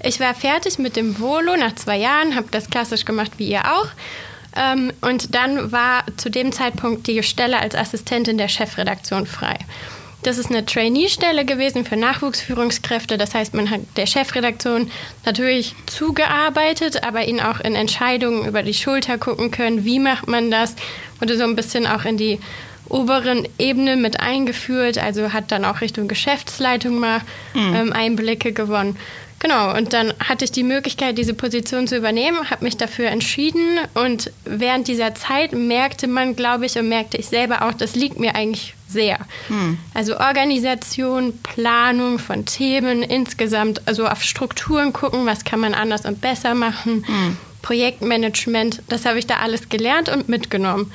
Ich 0.03 0.21
war 0.21 0.35
fertig 0.35 0.79
mit 0.79 0.97
dem 0.97 1.19
Volo 1.19 1.57
nach 1.57 1.75
zwei 1.75 1.97
Jahren, 1.97 2.37
habe 2.37 2.49
das 2.51 2.71
klassisch 2.71 3.05
gemacht 3.05 3.33
wie 3.39 3.49
ihr 3.49 3.65
auch 3.65 3.89
ähm, 4.57 4.93
und 5.01 5.35
dann 5.35 5.73
war 5.73 6.05
zu 6.17 6.31
dem 6.31 6.53
Zeitpunkt 6.53 7.07
die 7.07 7.23
Stelle 7.23 7.59
als 7.59 7.75
Assistentin 7.75 8.39
der 8.39 8.49
Chefredaktion 8.49 9.27
frei. 9.27 9.59
Das 10.23 10.37
ist 10.37 10.51
eine 10.51 10.67
Trainee-Stelle 10.67 11.45
gewesen 11.45 11.85
für 11.85 11.97
Nachwuchsführungskräfte. 11.97 13.19
Das 13.19 13.35
heißt, 13.35 13.55
man 13.55 13.71
hat 13.71 13.81
der 13.97 14.07
Chefredaktion 14.07 14.91
natürlich 15.25 15.77
zugearbeitet, 15.87 17.05
aber 17.05 17.25
ihnen 17.25 17.41
auch 17.41 17.61
in 17.61 17.77
Entscheidungen 17.77 18.47
über 18.47 18.65
die 18.65 18.75
Schulter 18.75 19.17
gucken 19.17 19.53
können. 19.53 19.85
Wie 19.85 20.01
macht 20.01 20.27
man 20.27 20.51
das? 20.51 20.75
Wurde 21.21 21.39
so 21.39 21.45
ein 21.45 21.55
bisschen 21.55 21.87
auch 21.87 22.05
in 22.05 22.17
die 22.17 22.41
oberen 22.89 23.47
Ebenen 23.59 24.03
mit 24.03 24.19
eingeführt. 24.19 24.99
Also 24.99 25.33
hat 25.33 25.53
dann 25.53 25.65
auch 25.65 25.83
Richtung 25.83 26.09
Geschäftsleitung 26.09 26.99
mal 26.99 27.21
mhm. 27.55 27.75
ähm, 27.75 27.93
Einblicke 27.93 28.53
gewonnen. 28.53 28.97
Genau, 29.41 29.77
und 29.77 29.93
dann 29.93 30.13
hatte 30.19 30.45
ich 30.45 30.53
die 30.53 30.65
Möglichkeit, 30.65 31.17
diese 31.17 31.35
Position 31.35 31.87
zu 31.87 31.97
übernehmen, 31.97 32.51
habe 32.51 32.65
mich 32.65 32.77
dafür 32.77 33.09
entschieden 33.09 33.79
und 33.95 34.33
während 34.45 34.89
dieser 34.89 35.15
Zeit 35.15 35.53
merkte 35.53 36.09
man, 36.09 36.35
glaube 36.35 36.67
ich, 36.67 36.77
und 36.77 36.89
merkte 36.89 37.19
ich 37.19 37.29
selber 37.29 37.63
auch, 37.63 37.73
das 37.73 37.95
liegt 37.95 38.19
mir 38.19 38.35
eigentlich 38.35 38.75
sehr. 38.89 39.19
Hm. 39.47 39.79
Also 39.95 40.19
Organisation, 40.19 41.39
Planung 41.43 42.19
von 42.19 42.47
Themen 42.47 43.03
insgesamt, 43.03 43.83
also 43.87 44.09
auf 44.09 44.23
Strukturen 44.25 44.93
gucken, 44.93 45.25
was 45.25 45.45
kann 45.45 45.61
man 45.61 45.75
anders 45.75 46.05
und 46.05 46.21
besser 46.21 46.55
machen, 46.55 47.05
hm. 47.07 47.37
Projektmanagement, 47.63 48.83
das 48.89 49.05
habe 49.05 49.19
ich 49.19 49.27
da 49.27 49.37
alles 49.37 49.69
gelernt 49.69 50.09
und 50.09 50.29
mitgenommen. 50.29 50.91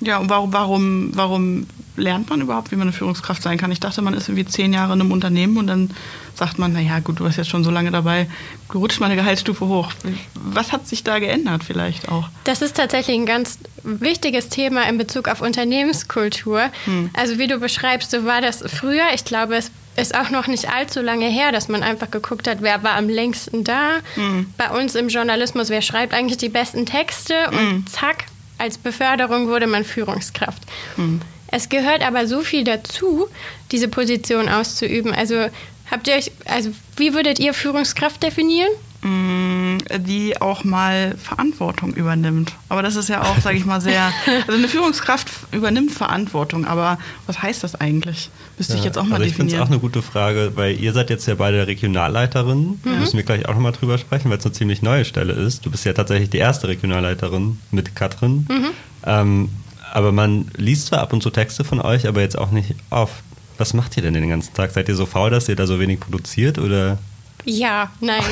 Ja, 0.00 0.18
und 0.18 0.28
warum, 0.28 0.52
warum, 0.52 1.10
warum 1.14 1.66
lernt 1.96 2.28
man 2.28 2.40
überhaupt, 2.40 2.70
wie 2.70 2.76
man 2.76 2.88
eine 2.88 2.92
Führungskraft 2.92 3.42
sein 3.42 3.56
kann? 3.56 3.72
Ich 3.72 3.80
dachte, 3.80 4.02
man 4.02 4.14
ist 4.14 4.28
irgendwie 4.28 4.44
zehn 4.44 4.72
Jahre 4.72 4.92
in 4.92 5.00
einem 5.00 5.12
Unternehmen 5.12 5.56
und 5.56 5.66
dann 5.66 5.90
sagt 6.34 6.58
man, 6.58 6.72
naja, 6.72 6.98
gut, 7.00 7.18
du 7.18 7.24
bist 7.24 7.38
jetzt 7.38 7.48
schon 7.48 7.64
so 7.64 7.70
lange 7.70 7.90
dabei, 7.90 8.28
du 8.70 8.78
rutschst 8.78 9.00
mal 9.00 9.06
eine 9.06 9.16
Gehaltsstufe 9.16 9.66
hoch. 9.66 9.92
Was 10.34 10.72
hat 10.72 10.86
sich 10.86 11.02
da 11.02 11.18
geändert 11.18 11.64
vielleicht 11.64 12.10
auch? 12.10 12.28
Das 12.44 12.60
ist 12.60 12.76
tatsächlich 12.76 13.16
ein 13.16 13.24
ganz 13.24 13.58
wichtiges 13.82 14.50
Thema 14.50 14.86
in 14.88 14.98
Bezug 14.98 15.28
auf 15.28 15.40
Unternehmenskultur. 15.40 16.68
Hm. 16.84 17.10
Also 17.14 17.38
wie 17.38 17.46
du 17.46 17.58
beschreibst, 17.58 18.10
so 18.10 18.26
war 18.26 18.42
das 18.42 18.62
früher. 18.66 19.04
Ich 19.14 19.24
glaube, 19.24 19.56
es 19.56 19.70
ist 19.96 20.14
auch 20.14 20.28
noch 20.28 20.46
nicht 20.46 20.70
allzu 20.70 21.00
lange 21.00 21.26
her, 21.26 21.52
dass 21.52 21.68
man 21.68 21.82
einfach 21.82 22.10
geguckt 22.10 22.46
hat, 22.48 22.58
wer 22.60 22.82
war 22.82 22.92
am 22.92 23.08
längsten 23.08 23.64
da. 23.64 24.00
Hm. 24.14 24.52
Bei 24.58 24.70
uns 24.78 24.94
im 24.94 25.08
Journalismus, 25.08 25.70
wer 25.70 25.80
schreibt 25.80 26.12
eigentlich 26.12 26.36
die 26.36 26.50
besten 26.50 26.84
Texte 26.84 27.34
und 27.50 27.58
hm. 27.58 27.86
zack, 27.86 28.26
als 28.58 28.78
Beförderung 28.78 29.48
wurde 29.48 29.66
man 29.66 29.84
Führungskraft. 29.84 30.62
Hm. 30.96 31.20
Es 31.48 31.68
gehört 31.68 32.02
aber 32.02 32.26
so 32.26 32.40
viel 32.40 32.64
dazu, 32.64 33.28
diese 33.70 33.88
Position 33.88 34.48
auszuüben. 34.48 35.12
Also 35.12 35.46
habt 35.90 36.08
ihr 36.08 36.14
euch, 36.14 36.30
also 36.44 36.70
wie 36.96 37.14
würdet 37.14 37.38
ihr 37.38 37.54
Führungskraft 37.54 38.22
definieren? 38.22 38.70
Die 39.02 40.40
auch 40.40 40.64
mal 40.64 41.14
Verantwortung 41.16 41.94
übernimmt. 41.94 42.54
Aber 42.68 42.82
das 42.82 42.96
ist 42.96 43.08
ja 43.08 43.22
auch, 43.22 43.38
sage 43.40 43.56
ich 43.56 43.64
mal, 43.64 43.80
sehr. 43.80 44.12
Also 44.46 44.58
eine 44.58 44.68
Führungskraft 44.68 45.28
übernimmt 45.52 45.90
Verantwortung, 45.90 46.66
aber 46.66 46.98
was 47.26 47.42
heißt 47.42 47.64
das 47.64 47.74
eigentlich? 47.74 48.30
Müsste 48.58 48.74
ja, 48.74 48.78
ich 48.80 48.84
jetzt 48.84 48.98
auch 48.98 49.04
mal 49.04 49.14
also 49.14 49.24
ich 49.24 49.32
definieren. 49.32 49.48
Ich 49.48 49.54
finde 49.54 49.64
es 49.64 49.68
auch 49.68 49.72
eine 49.72 49.80
gute 49.80 50.02
Frage, 50.02 50.52
weil 50.54 50.78
ihr 50.78 50.92
seid 50.92 51.10
jetzt 51.10 51.26
ja 51.26 51.34
beide 51.34 51.66
Regionalleiterin. 51.66 52.80
Mhm. 52.82 52.98
Müssen 52.98 53.16
wir 53.16 53.24
gleich 53.24 53.46
auch 53.48 53.54
nochmal 53.54 53.72
drüber 53.72 53.98
sprechen, 53.98 54.30
weil 54.30 54.38
es 54.38 54.44
eine 54.44 54.52
ziemlich 54.52 54.82
neue 54.82 55.04
Stelle 55.04 55.32
ist. 55.32 55.64
Du 55.64 55.70
bist 55.70 55.84
ja 55.84 55.92
tatsächlich 55.92 56.30
die 56.30 56.38
erste 56.38 56.68
Regionalleiterin 56.68 57.58
mit 57.70 57.94
Katrin. 57.94 58.46
Mhm. 58.48 58.66
Ähm, 59.04 59.48
aber 59.92 60.12
man 60.12 60.50
liest 60.56 60.88
zwar 60.88 61.00
ab 61.00 61.12
und 61.12 61.22
zu 61.22 61.30
Texte 61.30 61.64
von 61.64 61.80
euch, 61.80 62.06
aber 62.06 62.20
jetzt 62.20 62.36
auch 62.36 62.50
nicht 62.50 62.74
oft. 62.90 63.22
Was 63.58 63.72
macht 63.72 63.96
ihr 63.96 64.02
denn 64.02 64.14
den 64.14 64.28
ganzen 64.28 64.52
Tag? 64.52 64.72
Seid 64.72 64.88
ihr 64.88 64.96
so 64.96 65.06
faul, 65.06 65.30
dass 65.30 65.48
ihr 65.48 65.56
da 65.56 65.66
so 65.66 65.80
wenig 65.80 66.00
produziert 66.00 66.58
oder? 66.58 66.98
Ja, 67.46 67.92
nein. 68.00 68.22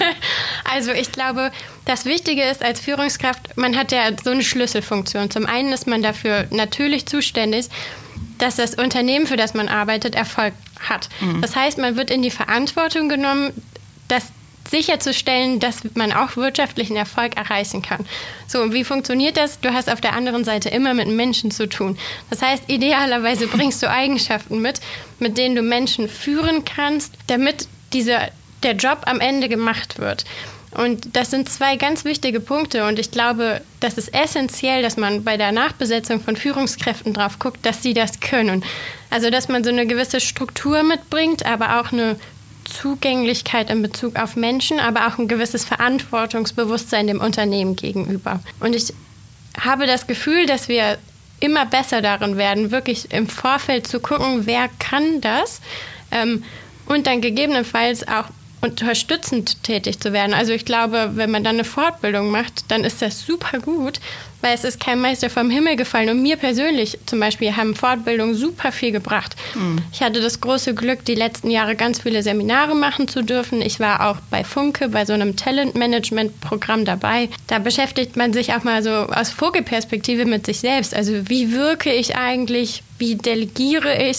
also 0.72 0.92
ich 0.92 1.10
glaube, 1.10 1.50
das 1.84 2.04
Wichtige 2.04 2.44
ist 2.44 2.64
als 2.64 2.80
Führungskraft, 2.80 3.56
man 3.56 3.76
hat 3.76 3.90
ja 3.90 4.10
so 4.22 4.30
eine 4.30 4.44
Schlüsselfunktion. 4.44 5.30
Zum 5.30 5.46
einen 5.46 5.72
ist 5.72 5.88
man 5.88 6.00
dafür 6.00 6.46
natürlich 6.50 7.06
zuständig, 7.06 7.66
dass 8.38 8.56
das 8.56 8.74
Unternehmen, 8.74 9.26
für 9.26 9.36
das 9.36 9.54
man 9.54 9.68
arbeitet, 9.68 10.14
Erfolg 10.14 10.54
hat. 10.80 11.08
Mhm. 11.20 11.42
Das 11.42 11.56
heißt, 11.56 11.78
man 11.78 11.96
wird 11.96 12.10
in 12.10 12.22
die 12.22 12.30
Verantwortung 12.30 13.08
genommen, 13.08 13.52
dass 14.06 14.28
sicherzustellen, 14.70 15.58
dass 15.58 15.80
man 15.94 16.12
auch 16.12 16.36
wirtschaftlichen 16.36 16.96
Erfolg 16.96 17.36
erreichen 17.36 17.82
kann. 17.82 18.06
So, 18.46 18.62
und 18.62 18.72
wie 18.72 18.84
funktioniert 18.84 19.36
das? 19.36 19.60
Du 19.60 19.72
hast 19.72 19.90
auf 19.90 20.00
der 20.00 20.12
anderen 20.14 20.44
Seite 20.44 20.68
immer 20.68 20.94
mit 20.94 21.08
Menschen 21.08 21.50
zu 21.50 21.68
tun. 21.68 21.98
Das 22.30 22.42
heißt, 22.42 22.64
idealerweise 22.68 23.48
bringst 23.48 23.82
du 23.82 23.90
Eigenschaften 23.90 24.62
mit, 24.62 24.80
mit 25.18 25.36
denen 25.36 25.56
du 25.56 25.62
Menschen 25.62 26.08
führen 26.08 26.64
kannst, 26.64 27.14
damit 27.26 27.66
dieser, 27.92 28.30
der 28.64 28.74
Job 28.74 29.02
am 29.06 29.20
Ende 29.20 29.48
gemacht 29.48 29.98
wird. 29.98 30.24
Und 30.74 31.16
das 31.16 31.30
sind 31.30 31.50
zwei 31.50 31.76
ganz 31.76 32.04
wichtige 32.04 32.40
Punkte. 32.40 32.86
Und 32.86 32.98
ich 32.98 33.10
glaube, 33.10 33.60
das 33.80 33.98
ist 33.98 34.14
essentiell, 34.14 34.82
dass 34.82 34.96
man 34.96 35.22
bei 35.22 35.36
der 35.36 35.52
Nachbesetzung 35.52 36.20
von 36.20 36.34
Führungskräften 36.34 37.12
drauf 37.12 37.38
guckt, 37.38 37.64
dass 37.66 37.82
sie 37.82 37.92
das 37.92 38.20
können. 38.20 38.64
Also, 39.10 39.28
dass 39.28 39.48
man 39.48 39.64
so 39.64 39.70
eine 39.70 39.86
gewisse 39.86 40.20
Struktur 40.20 40.82
mitbringt, 40.82 41.44
aber 41.44 41.80
auch 41.80 41.92
eine 41.92 42.16
Zugänglichkeit 42.64 43.68
in 43.68 43.82
Bezug 43.82 44.16
auf 44.16 44.34
Menschen, 44.34 44.80
aber 44.80 45.08
auch 45.08 45.18
ein 45.18 45.28
gewisses 45.28 45.64
Verantwortungsbewusstsein 45.64 47.06
dem 47.06 47.20
Unternehmen 47.20 47.76
gegenüber. 47.76 48.40
Und 48.60 48.74
ich 48.74 48.94
habe 49.60 49.86
das 49.86 50.06
Gefühl, 50.06 50.46
dass 50.46 50.68
wir 50.68 50.96
immer 51.40 51.66
besser 51.66 52.00
darin 52.00 52.38
werden, 52.38 52.70
wirklich 52.70 53.12
im 53.12 53.26
Vorfeld 53.26 53.86
zu 53.86 54.00
gucken, 54.00 54.46
wer 54.46 54.68
kann 54.78 55.20
das 55.20 55.60
ähm, 56.12 56.44
und 56.86 57.06
dann 57.06 57.20
gegebenenfalls 57.20 58.06
auch 58.06 58.26
unterstützend 58.62 59.62
tätig 59.64 59.98
zu 59.98 60.12
werden. 60.12 60.32
Also 60.32 60.52
ich 60.52 60.64
glaube, 60.64 61.10
wenn 61.14 61.32
man 61.32 61.42
dann 61.42 61.56
eine 61.56 61.64
Fortbildung 61.64 62.30
macht, 62.30 62.70
dann 62.70 62.84
ist 62.84 63.02
das 63.02 63.26
super 63.26 63.58
gut, 63.58 63.98
weil 64.40 64.54
es 64.54 64.62
ist 64.62 64.78
kein 64.78 65.00
Meister 65.00 65.30
vom 65.30 65.50
Himmel 65.50 65.74
gefallen. 65.74 66.08
Und 66.10 66.22
mir 66.22 66.36
persönlich 66.36 66.96
zum 67.06 67.18
Beispiel 67.18 67.56
haben 67.56 67.74
Fortbildungen 67.74 68.36
super 68.36 68.70
viel 68.70 68.92
gebracht. 68.92 69.34
Mhm. 69.56 69.78
Ich 69.92 70.00
hatte 70.00 70.20
das 70.20 70.40
große 70.40 70.74
Glück, 70.74 71.04
die 71.04 71.16
letzten 71.16 71.50
Jahre 71.50 71.74
ganz 71.74 72.02
viele 72.02 72.22
Seminare 72.22 72.76
machen 72.76 73.08
zu 73.08 73.22
dürfen. 73.22 73.60
Ich 73.62 73.80
war 73.80 74.08
auch 74.08 74.18
bei 74.30 74.44
Funke, 74.44 74.88
bei 74.88 75.04
so 75.06 75.12
einem 75.12 75.34
Talent-Management-Programm 75.34 76.84
dabei. 76.84 77.30
Da 77.48 77.58
beschäftigt 77.58 78.16
man 78.16 78.32
sich 78.32 78.54
auch 78.54 78.62
mal 78.62 78.84
so 78.84 78.90
aus 78.90 79.30
Vogelperspektive 79.30 80.24
mit 80.24 80.46
sich 80.46 80.60
selbst. 80.60 80.94
Also 80.94 81.28
wie 81.28 81.52
wirke 81.52 81.92
ich 81.92 82.14
eigentlich? 82.14 82.84
Wie 82.98 83.16
delegiere 83.16 84.00
ich? 84.00 84.18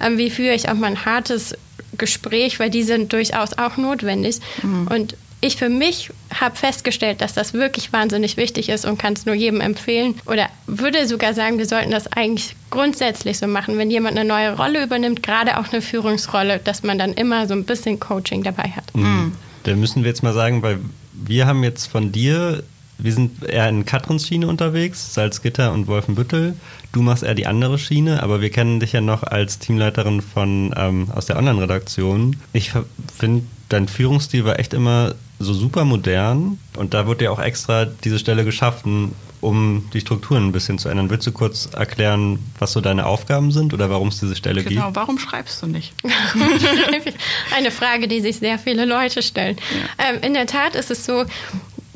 Ähm, 0.00 0.18
wie 0.18 0.30
führe 0.30 0.54
ich 0.54 0.68
auch 0.68 0.74
mal 0.74 0.88
ein 0.88 1.04
hartes 1.04 1.54
Gespräch, 1.96 2.58
weil 2.60 2.70
die 2.70 2.82
sind 2.82 3.12
durchaus 3.12 3.56
auch 3.58 3.76
notwendig. 3.76 4.38
Mhm. 4.62 4.88
Und 4.88 5.16
ich 5.40 5.56
für 5.56 5.68
mich 5.68 6.10
habe 6.34 6.56
festgestellt, 6.56 7.20
dass 7.20 7.34
das 7.34 7.52
wirklich 7.52 7.92
wahnsinnig 7.92 8.36
wichtig 8.36 8.68
ist 8.68 8.84
und 8.84 8.98
kann 8.98 9.12
es 9.12 9.26
nur 9.26 9.34
jedem 9.34 9.60
empfehlen. 9.60 10.14
Oder 10.26 10.48
würde 10.66 11.06
sogar 11.06 11.34
sagen, 11.34 11.58
wir 11.58 11.66
sollten 11.66 11.90
das 11.90 12.06
eigentlich 12.08 12.56
grundsätzlich 12.70 13.38
so 13.38 13.46
machen, 13.46 13.78
wenn 13.78 13.90
jemand 13.90 14.18
eine 14.18 14.26
neue 14.26 14.56
Rolle 14.56 14.82
übernimmt, 14.82 15.22
gerade 15.22 15.58
auch 15.58 15.72
eine 15.72 15.82
Führungsrolle, 15.82 16.58
dass 16.58 16.82
man 16.82 16.98
dann 16.98 17.12
immer 17.12 17.46
so 17.46 17.54
ein 17.54 17.64
bisschen 17.64 18.00
Coaching 18.00 18.42
dabei 18.42 18.70
hat. 18.70 18.94
Mhm. 18.94 19.32
Da 19.64 19.74
müssen 19.74 20.02
wir 20.04 20.10
jetzt 20.10 20.22
mal 20.22 20.32
sagen, 20.32 20.62
weil 20.62 20.78
wir 21.12 21.46
haben 21.46 21.62
jetzt 21.64 21.86
von 21.86 22.12
dir 22.12 22.62
wir 22.98 23.12
sind 23.12 23.44
eher 23.44 23.68
in 23.68 23.84
Katrins 23.84 24.26
Schiene 24.26 24.48
unterwegs, 24.48 25.14
Salzgitter 25.14 25.72
und 25.72 25.86
Wolfenbüttel. 25.86 26.54
Du 26.92 27.02
machst 27.02 27.22
eher 27.22 27.34
die 27.34 27.46
andere 27.46 27.78
Schiene, 27.78 28.22
aber 28.22 28.40
wir 28.40 28.50
kennen 28.50 28.80
dich 28.80 28.92
ja 28.92 29.00
noch 29.00 29.22
als 29.22 29.58
Teamleiterin 29.58 30.22
von 30.22 30.74
ähm, 30.76 31.08
aus 31.14 31.26
der 31.26 31.36
Online-Redaktion. 31.36 32.36
Ich 32.52 32.72
finde, 33.14 33.44
dein 33.68 33.88
Führungsstil 33.88 34.44
war 34.44 34.58
echt 34.58 34.72
immer 34.72 35.14
so 35.38 35.52
super 35.52 35.84
modern 35.84 36.58
und 36.76 36.94
da 36.94 37.06
wurde 37.06 37.24
ja 37.24 37.30
auch 37.30 37.40
extra 37.40 37.84
diese 37.84 38.18
Stelle 38.18 38.44
geschaffen, 38.44 39.12
um 39.42 39.88
die 39.92 40.00
Strukturen 40.00 40.46
ein 40.46 40.52
bisschen 40.52 40.78
zu 40.78 40.88
ändern. 40.88 41.10
Willst 41.10 41.26
du 41.26 41.32
kurz 41.32 41.66
erklären, 41.66 42.38
was 42.58 42.72
so 42.72 42.80
deine 42.80 43.04
Aufgaben 43.04 43.52
sind 43.52 43.74
oder 43.74 43.90
warum 43.90 44.08
es 44.08 44.18
diese 44.18 44.34
Stelle 44.34 44.62
genau, 44.62 44.68
gibt? 44.68 44.80
Genau, 44.80 44.96
warum 44.96 45.18
schreibst 45.18 45.62
du 45.62 45.66
nicht? 45.66 45.92
Eine 47.56 47.70
Frage, 47.70 48.08
die 48.08 48.20
sich 48.20 48.38
sehr 48.38 48.58
viele 48.58 48.86
Leute 48.86 49.22
stellen. 49.22 49.56
Ja. 49.98 50.10
Ähm, 50.10 50.22
in 50.22 50.34
der 50.34 50.46
Tat 50.46 50.74
ist 50.74 50.90
es 50.90 51.04
so, 51.04 51.26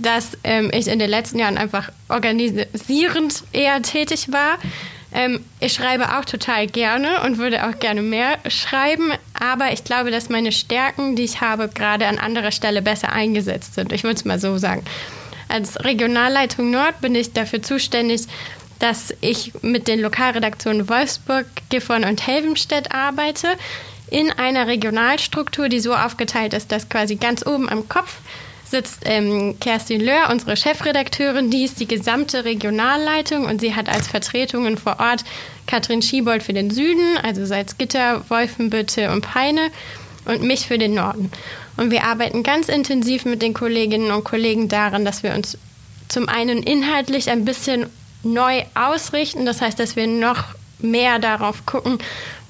dass 0.03 0.37
ähm, 0.45 0.71
ich 0.73 0.89
in 0.89 0.99
den 0.99 1.11
letzten 1.11 1.39
Jahren 1.39 1.59
einfach 1.59 1.91
organisierend 2.09 3.45
eher 3.53 3.83
tätig 3.83 4.33
war. 4.33 4.59
Ähm, 5.13 5.45
ich 5.59 5.73
schreibe 5.73 6.17
auch 6.19 6.25
total 6.25 6.67
gerne 6.67 7.23
und 7.25 7.39
würde 7.39 7.67
auch 7.69 7.79
gerne 7.79 8.03
mehr 8.03 8.39
schreiben, 8.49 9.13
aber 9.35 9.73
ich 9.73 9.83
glaube, 9.85 10.11
dass 10.11 10.29
meine 10.29 10.53
Stärken, 10.53 11.17
die 11.17 11.25
ich 11.25 11.41
habe, 11.41 11.69
gerade 11.69 12.07
an 12.07 12.19
anderer 12.19 12.53
Stelle 12.53 12.81
besser 12.81 13.11
eingesetzt 13.11 13.75
sind. 13.75 13.93
Ich 13.93 14.05
würde 14.05 14.17
es 14.17 14.25
mal 14.25 14.39
so 14.39 14.57
sagen. 14.59 14.85
Als 15.49 15.85
Regionalleitung 15.85 16.71
Nord 16.71 17.01
bin 17.01 17.15
ich 17.17 17.33
dafür 17.33 17.61
zuständig, 17.61 18.23
dass 18.79 19.13
ich 19.21 19.53
mit 19.63 19.89
den 19.89 20.01
Lokalredaktionen 20.01 20.89
Wolfsburg, 20.89 21.47
Gifhorn 21.71 22.05
und 22.05 22.27
Helvenstedt 22.27 22.93
arbeite 22.93 23.49
in 24.11 24.31
einer 24.31 24.67
Regionalstruktur, 24.67 25.69
die 25.69 25.81
so 25.81 25.95
aufgeteilt 25.95 26.55
ist, 26.55 26.73
dass 26.73 26.89
quasi 26.89 27.17
ganz 27.17 27.47
oben 27.47 27.69
am 27.69 27.89
Kopf 27.89 28.19
sitzt 28.71 29.01
ähm, 29.05 29.59
Kerstin 29.61 30.01
Löhr, 30.01 30.29
unsere 30.31 30.57
Chefredakteurin, 30.57 31.51
die 31.51 31.65
ist 31.65 31.81
die 31.81 31.89
gesamte 31.89 32.45
Regionalleitung 32.45 33.47
und 33.47 33.61
sie 33.61 33.75
hat 33.75 33.89
als 33.89 34.07
Vertretungen 34.07 34.79
vor 34.79 34.99
Ort 35.01 35.25
Katrin 35.67 36.03
Schiebold 36.03 36.43
für 36.43 36.53
den 36.53 36.71
Süden, 36.71 37.19
also 37.23 37.45
Salzgitter, 37.45 38.25
Wolfenbüttel 38.29 39.11
und 39.11 39.23
Peine 39.23 39.71
und 40.25 40.43
mich 40.43 40.67
für 40.67 40.79
den 40.79 40.95
Norden. 40.95 41.31
Und 41.77 41.91
wir 41.91 42.05
arbeiten 42.05 42.43
ganz 42.43 42.69
intensiv 42.69 43.25
mit 43.25 43.43
den 43.43 43.55
Kolleginnen 43.55 44.11
und 44.11 44.25
Kollegen 44.25 44.69
daran, 44.69 45.05
dass 45.05 45.23
wir 45.23 45.35
uns 45.35 45.59
zum 46.09 46.29
einen 46.29 46.63
inhaltlich 46.63 47.31
ein 47.31 47.45
bisschen 47.45 47.87
neu 48.23 48.63
ausrichten, 48.75 49.47
das 49.47 49.61
heißt, 49.61 49.79
dass 49.79 49.97
wir 49.97 50.07
noch 50.07 50.45
mehr 50.79 51.19
darauf 51.19 51.67
gucken, 51.67 51.99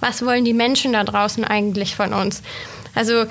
was 0.00 0.24
wollen 0.24 0.44
die 0.44 0.54
Menschen 0.54 0.92
da 0.92 1.04
draußen 1.04 1.44
eigentlich 1.44 1.94
von 1.94 2.12
uns. 2.12 2.42
Also 2.94 3.26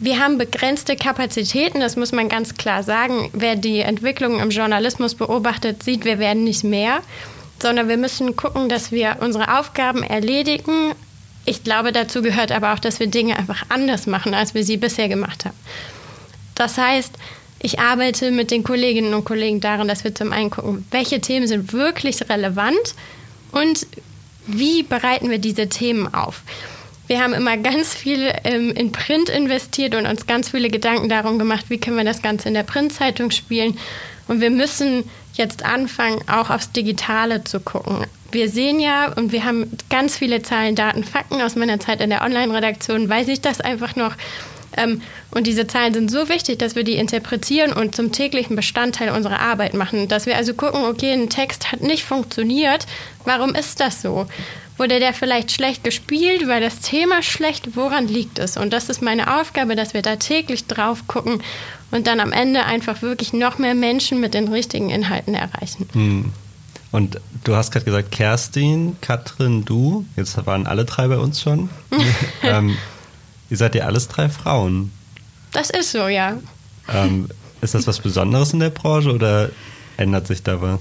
wir 0.00 0.18
haben 0.18 0.38
begrenzte 0.38 0.96
Kapazitäten, 0.96 1.80
das 1.80 1.96
muss 1.96 2.12
man 2.12 2.28
ganz 2.28 2.54
klar 2.54 2.82
sagen. 2.82 3.30
Wer 3.32 3.56
die 3.56 3.80
Entwicklung 3.80 4.40
im 4.40 4.50
Journalismus 4.50 5.14
beobachtet, 5.14 5.82
sieht, 5.82 6.04
wir 6.04 6.18
werden 6.18 6.44
nicht 6.44 6.64
mehr, 6.64 7.00
sondern 7.60 7.88
wir 7.88 7.96
müssen 7.96 8.36
gucken, 8.36 8.68
dass 8.68 8.92
wir 8.92 9.16
unsere 9.20 9.58
Aufgaben 9.58 10.02
erledigen. 10.02 10.92
Ich 11.44 11.64
glaube, 11.64 11.92
dazu 11.92 12.22
gehört 12.22 12.52
aber 12.52 12.74
auch, 12.74 12.78
dass 12.78 13.00
wir 13.00 13.06
Dinge 13.06 13.36
einfach 13.36 13.64
anders 13.68 14.06
machen, 14.06 14.34
als 14.34 14.54
wir 14.54 14.64
sie 14.64 14.76
bisher 14.76 15.08
gemacht 15.08 15.44
haben. 15.44 15.56
Das 16.54 16.76
heißt, 16.76 17.14
ich 17.60 17.80
arbeite 17.80 18.30
mit 18.30 18.50
den 18.50 18.62
Kolleginnen 18.62 19.14
und 19.14 19.24
Kollegen 19.24 19.60
daran, 19.60 19.88
dass 19.88 20.04
wir 20.04 20.14
zum 20.14 20.32
einen 20.32 20.50
gucken, 20.50 20.86
welche 20.90 21.20
Themen 21.20 21.46
sind 21.48 21.72
wirklich 21.72 22.28
relevant 22.28 22.94
und 23.52 23.86
wie 24.46 24.82
bereiten 24.82 25.30
wir 25.30 25.38
diese 25.38 25.68
Themen 25.68 26.12
auf. 26.14 26.42
Wir 27.08 27.22
haben 27.22 27.32
immer 27.32 27.56
ganz 27.56 27.94
viel 27.94 28.32
ähm, 28.44 28.70
in 28.70 28.92
Print 28.92 29.30
investiert 29.30 29.94
und 29.94 30.06
uns 30.06 30.26
ganz 30.26 30.50
viele 30.50 30.68
Gedanken 30.68 31.08
darum 31.08 31.38
gemacht, 31.38 31.64
wie 31.68 31.78
können 31.78 31.96
wir 31.96 32.04
das 32.04 32.22
Ganze 32.22 32.48
in 32.48 32.54
der 32.54 32.62
Printzeitung 32.62 33.30
spielen. 33.30 33.78
Und 34.28 34.42
wir 34.42 34.50
müssen 34.50 35.04
jetzt 35.32 35.64
anfangen, 35.64 36.20
auch 36.28 36.50
aufs 36.50 36.70
Digitale 36.70 37.44
zu 37.44 37.60
gucken. 37.60 38.06
Wir 38.30 38.50
sehen 38.50 38.78
ja 38.78 39.10
und 39.14 39.32
wir 39.32 39.44
haben 39.44 39.72
ganz 39.88 40.18
viele 40.18 40.42
Zahlen, 40.42 40.74
Daten, 40.74 41.02
Fakten 41.02 41.40
aus 41.40 41.56
meiner 41.56 41.80
Zeit 41.80 42.02
in 42.02 42.10
der 42.10 42.22
Online-Redaktion, 42.22 43.08
weiß 43.08 43.28
ich 43.28 43.40
das 43.40 43.62
einfach 43.62 43.96
noch. 43.96 44.14
Ähm, 44.76 45.00
und 45.30 45.46
diese 45.46 45.66
Zahlen 45.66 45.94
sind 45.94 46.10
so 46.10 46.28
wichtig, 46.28 46.58
dass 46.58 46.76
wir 46.76 46.84
die 46.84 46.96
interpretieren 46.96 47.72
und 47.72 47.94
zum 47.94 48.12
täglichen 48.12 48.54
Bestandteil 48.54 49.10
unserer 49.10 49.40
Arbeit 49.40 49.72
machen. 49.72 50.08
Dass 50.08 50.26
wir 50.26 50.36
also 50.36 50.52
gucken, 50.52 50.84
okay, 50.84 51.12
ein 51.12 51.30
Text 51.30 51.72
hat 51.72 51.80
nicht 51.80 52.04
funktioniert. 52.04 52.86
Warum 53.24 53.54
ist 53.54 53.80
das 53.80 54.02
so? 54.02 54.26
Wurde 54.78 55.00
der 55.00 55.12
vielleicht 55.12 55.50
schlecht 55.52 55.84
gespielt? 55.84 56.46
War 56.48 56.60
das 56.60 56.80
Thema 56.80 57.22
schlecht? 57.22 57.76
Woran 57.76 58.06
liegt 58.06 58.38
es? 58.38 58.56
Und 58.56 58.72
das 58.72 58.88
ist 58.88 59.02
meine 59.02 59.38
Aufgabe, 59.40 59.76
dass 59.76 59.92
wir 59.92 60.02
da 60.02 60.16
täglich 60.16 60.66
drauf 60.66 61.06
gucken 61.08 61.42
und 61.90 62.06
dann 62.06 62.20
am 62.20 62.32
Ende 62.32 62.64
einfach 62.64 63.02
wirklich 63.02 63.32
noch 63.32 63.58
mehr 63.58 63.74
Menschen 63.74 64.20
mit 64.20 64.34
den 64.34 64.48
richtigen 64.48 64.90
Inhalten 64.90 65.34
erreichen. 65.34 65.88
Hm. 65.92 66.32
Und 66.90 67.20
du 67.44 67.54
hast 67.54 67.72
gerade 67.72 67.84
gesagt, 67.84 68.12
Kerstin, 68.12 68.96
Katrin, 69.00 69.64
du, 69.64 70.06
jetzt 70.16 70.46
waren 70.46 70.66
alle 70.66 70.84
drei 70.84 71.08
bei 71.08 71.18
uns 71.18 71.42
schon. 71.42 71.68
ähm, 72.42 72.78
ihr 73.50 73.56
seid 73.56 73.74
ja 73.74 73.84
alles 73.84 74.08
drei 74.08 74.28
Frauen. 74.28 74.92
Das 75.52 75.70
ist 75.70 75.92
so, 75.92 76.08
ja. 76.08 76.38
Ähm, 76.88 77.28
Ist 77.60 77.74
das 77.74 77.86
was 77.86 77.98
Besonderes 77.98 78.52
in 78.52 78.60
der 78.60 78.70
Branche 78.70 79.12
oder 79.12 79.50
ändert 79.96 80.26
sich 80.26 80.42
da 80.42 80.62
was? 80.62 80.80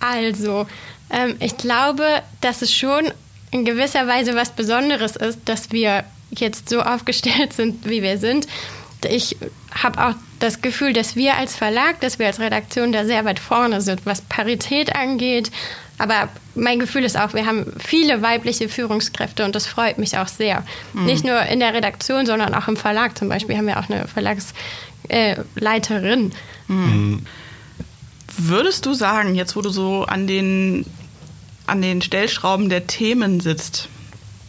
Also, 0.00 0.66
ähm, 1.10 1.36
ich 1.40 1.56
glaube, 1.56 2.04
dass 2.40 2.62
es 2.62 2.72
schon 2.72 3.12
in 3.50 3.64
gewisser 3.64 4.06
Weise 4.06 4.34
was 4.34 4.50
Besonderes 4.50 5.16
ist, 5.16 5.40
dass 5.44 5.72
wir 5.72 6.04
jetzt 6.30 6.68
so 6.68 6.80
aufgestellt 6.80 7.52
sind, 7.52 7.88
wie 7.88 8.02
wir 8.02 8.18
sind. 8.18 8.46
Ich 9.08 9.36
habe 9.72 10.04
auch 10.04 10.14
das 10.40 10.62
Gefühl, 10.62 10.92
dass 10.92 11.14
wir 11.16 11.36
als 11.36 11.56
Verlag, 11.56 12.00
dass 12.00 12.18
wir 12.18 12.26
als 12.26 12.40
Redaktion 12.40 12.92
da 12.92 13.04
sehr 13.04 13.24
weit 13.24 13.38
vorne 13.38 13.80
sind, 13.80 14.04
was 14.04 14.20
Parität 14.22 14.94
angeht. 14.94 15.50
Aber 15.98 16.28
mein 16.54 16.80
Gefühl 16.80 17.04
ist 17.04 17.18
auch, 17.18 17.34
wir 17.34 17.46
haben 17.46 17.74
viele 17.78 18.22
weibliche 18.22 18.70
Führungskräfte 18.70 19.44
und 19.44 19.54
das 19.54 19.66
freut 19.66 19.98
mich 19.98 20.16
auch 20.16 20.28
sehr. 20.28 20.64
Mhm. 20.94 21.04
Nicht 21.04 21.24
nur 21.24 21.42
in 21.42 21.60
der 21.60 21.74
Redaktion, 21.74 22.24
sondern 22.24 22.54
auch 22.54 22.68
im 22.68 22.76
Verlag 22.76 23.18
zum 23.18 23.28
Beispiel 23.28 23.56
haben 23.56 23.66
wir 23.66 23.78
auch 23.78 23.90
eine 23.90 24.08
Verlagsleiterin. 24.08 26.32
Äh, 26.68 26.72
mhm. 26.72 27.26
Würdest 28.38 28.86
du 28.86 28.94
sagen, 28.94 29.34
jetzt 29.34 29.56
wo 29.56 29.60
du 29.60 29.68
so 29.68 30.04
an 30.04 30.26
den, 30.26 30.86
an 31.70 31.82
den 31.82 32.02
Stellschrauben 32.02 32.68
der 32.68 32.86
Themen 32.86 33.40
sitzt, 33.40 33.88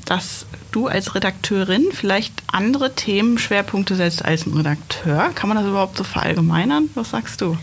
dass 0.06 0.46
du 0.72 0.88
als 0.88 1.16
Redakteurin 1.16 1.88
vielleicht 1.92 2.34
andere 2.52 2.96
Themenschwerpunkte 2.96 3.96
setzt 3.96 4.26
als 4.26 4.46
ein 4.46 4.54
Redakteur? 4.54 5.32
Kann 5.36 5.50
man 5.50 5.58
das 5.58 5.68
überhaupt 5.68 5.98
so 5.98 6.04
verallgemeinern? 6.04 6.90
Was 6.96 7.12
sagst 7.12 7.42
du? 7.42 7.58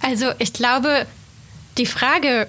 Also 0.00 0.26
ich 0.38 0.52
glaube, 0.52 1.06
die 1.78 1.86
Frage 1.86 2.46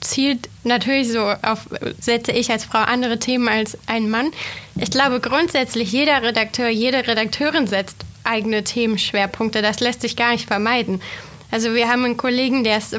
zielt 0.00 0.48
natürlich 0.64 1.10
so 1.10 1.20
auf, 1.20 1.68
setze 2.00 2.32
ich 2.32 2.50
als 2.50 2.64
Frau 2.64 2.78
andere 2.78 3.18
Themen 3.18 3.48
als 3.48 3.78
ein 3.86 4.10
Mann. 4.10 4.30
Ich 4.76 4.90
glaube 4.90 5.20
grundsätzlich, 5.20 5.92
jeder 5.92 6.22
Redakteur, 6.22 6.68
jede 6.68 7.06
Redakteurin 7.06 7.66
setzt 7.66 8.04
eigene 8.24 8.64
Themenschwerpunkte. 8.64 9.62
Das 9.62 9.80
lässt 9.80 10.02
sich 10.02 10.16
gar 10.16 10.32
nicht 10.32 10.46
vermeiden. 10.46 11.00
Also 11.50 11.74
wir 11.74 11.88
haben 11.88 12.04
einen 12.04 12.16
Kollegen, 12.16 12.64
der 12.64 12.78
ist, 12.78 12.96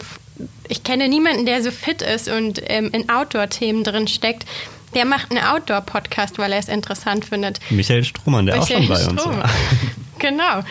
ich 0.67 0.83
kenne 0.83 1.07
niemanden, 1.07 1.45
der 1.45 1.63
so 1.63 1.71
fit 1.71 2.01
ist 2.01 2.27
und 2.29 2.61
ähm, 2.67 2.89
in 2.91 3.09
Outdoor-Themen 3.09 3.83
drin 3.83 4.07
steckt. 4.07 4.45
Der 4.93 5.05
macht 5.05 5.31
einen 5.31 5.43
Outdoor-Podcast, 5.43 6.37
weil 6.37 6.53
er 6.53 6.59
es 6.59 6.69
interessant 6.69 7.25
findet. 7.25 7.59
Michael 7.69 8.03
Strohmann, 8.03 8.45
der 8.45 8.57
Michael 8.57 8.77
auch 8.77 8.79
schon 8.79 8.87
bei 8.87 9.01
Strohmann. 9.01 9.35
uns 9.35 9.43
war. 9.43 9.49
genau. 10.19 10.63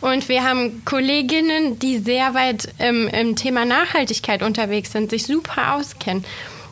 Und 0.00 0.28
wir 0.28 0.44
haben 0.44 0.84
Kolleginnen, 0.84 1.78
die 1.78 1.98
sehr 1.98 2.34
weit 2.34 2.68
ähm, 2.78 3.08
im 3.08 3.34
Thema 3.34 3.64
Nachhaltigkeit 3.64 4.42
unterwegs 4.42 4.92
sind, 4.92 5.10
sich 5.10 5.24
super 5.26 5.74
auskennen. 5.74 6.24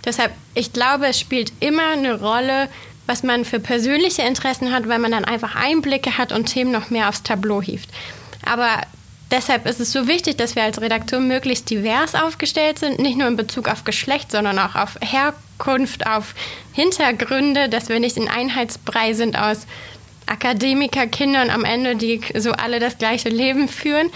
Deshalb, 0.05 0.33
ich 0.55 0.73
glaube, 0.73 1.09
es 1.09 1.19
spielt 1.19 1.53
immer 1.59 1.89
eine 1.93 2.21
Rolle, 2.21 2.69
was 3.07 3.25
man 3.25 3.45
für 3.45 3.59
persönliche 3.59 4.23
Interessen 4.23 4.73
hat, 4.73 4.89
weil 4.89 5.01
man 5.01 5.11
dann 5.11 5.25
einfach 5.25 5.57
Einblicke 5.57 6.19
hat 6.19 6.33
und 6.33 6.47
Themen 6.47 6.71
noch 6.71 6.91
mehr 6.91 7.09
aufs 7.09 7.25
Tableau 7.25 7.61
hieft. 7.61 7.89
Aber 8.45 8.81
deshalb 9.31 9.67
ist 9.67 9.81
es 9.81 9.93
so 9.93 10.09
wichtig, 10.09 10.37
dass 10.37 10.57
wir 10.57 10.63
als 10.63 10.81
Redaktion 10.81 11.27
möglichst 11.27 11.71
divers 11.71 12.15
aufgestellt 12.15 12.79
sind, 12.79 12.99
nicht 12.99 13.19
nur 13.19 13.29
in 13.29 13.37
Bezug 13.37 13.69
auf 13.69 13.85
Geschlecht, 13.85 14.31
sondern 14.31 14.59
auch 14.59 14.75
auf 14.75 14.99
Herkunft, 15.01 16.07
auf 16.07 16.35
Hintergründe, 16.73 17.69
dass 17.69 17.89
wir 17.89 18.01
nicht 18.01 18.17
in 18.17 18.29
Einheitsbrei 18.29 19.13
sind 19.13 19.39
aus 19.39 19.67
Akademikerkindern 20.27 21.51
am 21.51 21.65
Ende, 21.65 21.97
die 21.97 22.21
so 22.37 22.53
alle 22.53 22.81
das 22.81 22.99
gleiche 22.99 23.29
Leben 23.29 23.69
führen, 23.69 24.11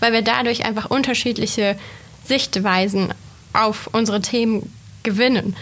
weil 0.00 0.12
wir 0.12 0.22
dadurch 0.22 0.64
einfach 0.64 0.90
unterschiedliche 0.90 1.78
Sichtweisen 2.26 3.14
auf 3.52 3.88
unsere 3.92 4.20
Themen 4.20 4.72
gewinnen. 5.02 5.56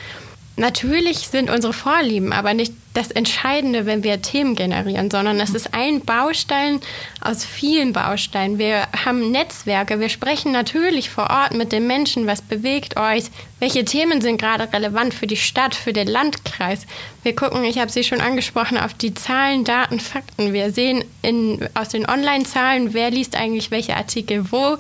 Natürlich 0.57 1.29
sind 1.29 1.51
unsere 1.51 1.73
Vorlieben 1.73 2.33
aber 2.33 2.55
nicht 2.55 2.73
das 2.95 3.11
Entscheidende, 3.11 3.87
wenn 3.87 4.03
wir 4.03 4.21
Themen 4.21 4.55
generieren, 4.55 5.11
sondern 5.11 5.41
es 5.41 5.55
ist 5.55 5.73
ein 5.73 6.01
Baustein 6.03 6.81
aus 7.21 7.45
vielen 7.45 7.93
Bausteinen. 7.93 8.59
Wir 8.59 8.87
haben 9.05 9.31
Netzwerke, 9.31 9.99
wir 9.99 10.09
sprechen 10.09 10.53
natürlich 10.53 11.09
vor 11.09 11.31
Ort 11.31 11.55
mit 11.55 11.73
den 11.73 11.87
Menschen, 11.87 12.27
was 12.27 12.43
bewegt 12.43 12.97
euch, 12.97 13.25
welche 13.61 13.85
Themen 13.85 14.21
sind 14.21 14.39
gerade 14.39 14.71
relevant 14.73 15.15
für 15.15 15.27
die 15.27 15.37
Stadt, 15.37 15.75
für 15.75 15.93
den 15.93 16.09
Landkreis. 16.09 16.87
Wir 17.23 17.35
gucken, 17.35 17.65
ich 17.65 17.79
habe 17.79 17.91
Sie 17.91 18.05
schon 18.05 18.21
angesprochen, 18.21 18.77
auf 18.77 18.93
die 18.93 19.15
Zahlen, 19.15 19.65
Daten, 19.65 20.01
Fakten. 20.01 20.53
Wir 20.53 20.73
sehen 20.73 21.05
in, 21.23 21.67
aus 21.75 21.89
den 21.89 22.09
Online-Zahlen, 22.09 22.93
wer 22.93 23.11
liest 23.11 23.37
eigentlich 23.37 23.71
welche 23.71 23.97
Artikel 23.97 24.53
wo, 24.53 24.77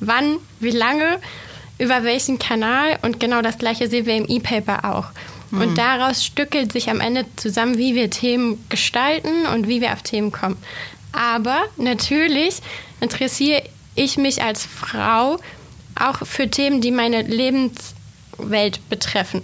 wann, 0.00 0.36
wie 0.60 0.70
lange 0.70 1.18
über 1.78 2.04
welchen 2.04 2.38
Kanal 2.38 2.98
und 3.02 3.18
genau 3.18 3.42
das 3.42 3.58
gleiche 3.58 3.88
sehen 3.88 4.06
wir 4.06 4.16
im 4.16 4.26
E-Paper 4.28 4.84
auch. 4.94 5.06
Mhm. 5.54 5.60
Und 5.60 5.78
daraus 5.78 6.24
stückelt 6.24 6.72
sich 6.72 6.90
am 6.90 7.00
Ende 7.00 7.24
zusammen, 7.36 7.78
wie 7.78 7.94
wir 7.94 8.10
Themen 8.10 8.64
gestalten 8.68 9.46
und 9.52 9.68
wie 9.68 9.80
wir 9.80 9.92
auf 9.92 10.02
Themen 10.02 10.32
kommen. 10.32 10.56
Aber 11.12 11.62
natürlich 11.76 12.56
interessiere 13.00 13.62
ich 13.94 14.16
mich 14.16 14.42
als 14.42 14.66
Frau 14.66 15.38
auch 15.98 16.26
für 16.26 16.50
Themen, 16.50 16.80
die 16.80 16.90
meine 16.90 17.22
Lebenswelt 17.22 18.88
betreffen. 18.88 19.42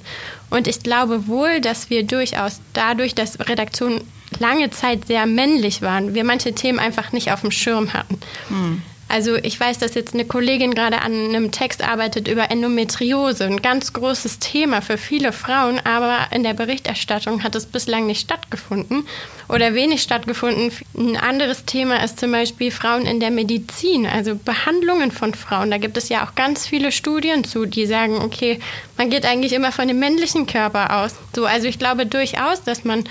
Und 0.50 0.66
ich 0.66 0.82
glaube 0.82 1.28
wohl, 1.28 1.60
dass 1.60 1.90
wir 1.90 2.02
durchaus 2.02 2.60
dadurch, 2.72 3.14
dass 3.14 3.38
Redaktionen 3.38 4.00
lange 4.40 4.70
Zeit 4.70 5.06
sehr 5.06 5.26
männlich 5.26 5.82
waren, 5.82 6.14
wir 6.14 6.24
manche 6.24 6.54
Themen 6.54 6.80
einfach 6.80 7.12
nicht 7.12 7.30
auf 7.30 7.42
dem 7.42 7.52
Schirm 7.52 7.92
hatten. 7.92 8.18
Mhm. 8.48 8.82
Also 9.10 9.34
ich 9.34 9.58
weiß, 9.58 9.78
dass 9.78 9.94
jetzt 9.94 10.14
eine 10.14 10.24
Kollegin 10.24 10.72
gerade 10.72 11.02
an 11.02 11.12
einem 11.12 11.50
Text 11.50 11.82
arbeitet 11.82 12.28
über 12.28 12.48
Endometriose, 12.52 13.44
ein 13.44 13.60
ganz 13.60 13.92
großes 13.92 14.38
Thema 14.38 14.82
für 14.82 14.98
viele 14.98 15.32
Frauen, 15.32 15.80
aber 15.80 16.28
in 16.30 16.44
der 16.44 16.54
Berichterstattung 16.54 17.42
hat 17.42 17.56
es 17.56 17.66
bislang 17.66 18.06
nicht 18.06 18.20
stattgefunden 18.20 19.08
oder 19.48 19.74
wenig 19.74 20.02
stattgefunden. 20.02 20.70
Ein 20.96 21.16
anderes 21.16 21.64
Thema 21.64 22.04
ist 22.04 22.20
zum 22.20 22.30
Beispiel 22.30 22.70
Frauen 22.70 23.04
in 23.04 23.18
der 23.18 23.32
Medizin, 23.32 24.06
also 24.06 24.36
Behandlungen 24.36 25.10
von 25.10 25.34
Frauen. 25.34 25.72
Da 25.72 25.78
gibt 25.78 25.96
es 25.96 26.08
ja 26.08 26.24
auch 26.24 26.36
ganz 26.36 26.68
viele 26.68 26.92
Studien 26.92 27.42
zu, 27.42 27.66
die 27.66 27.86
sagen, 27.86 28.18
okay, 28.22 28.60
man 28.96 29.10
geht 29.10 29.26
eigentlich 29.26 29.52
immer 29.52 29.72
von 29.72 29.88
dem 29.88 29.98
männlichen 29.98 30.46
Körper 30.46 31.02
aus. 31.02 31.16
So, 31.34 31.46
also 31.46 31.66
ich 31.66 31.80
glaube 31.80 32.06
durchaus, 32.06 32.62
dass 32.62 32.84
man 32.84 33.02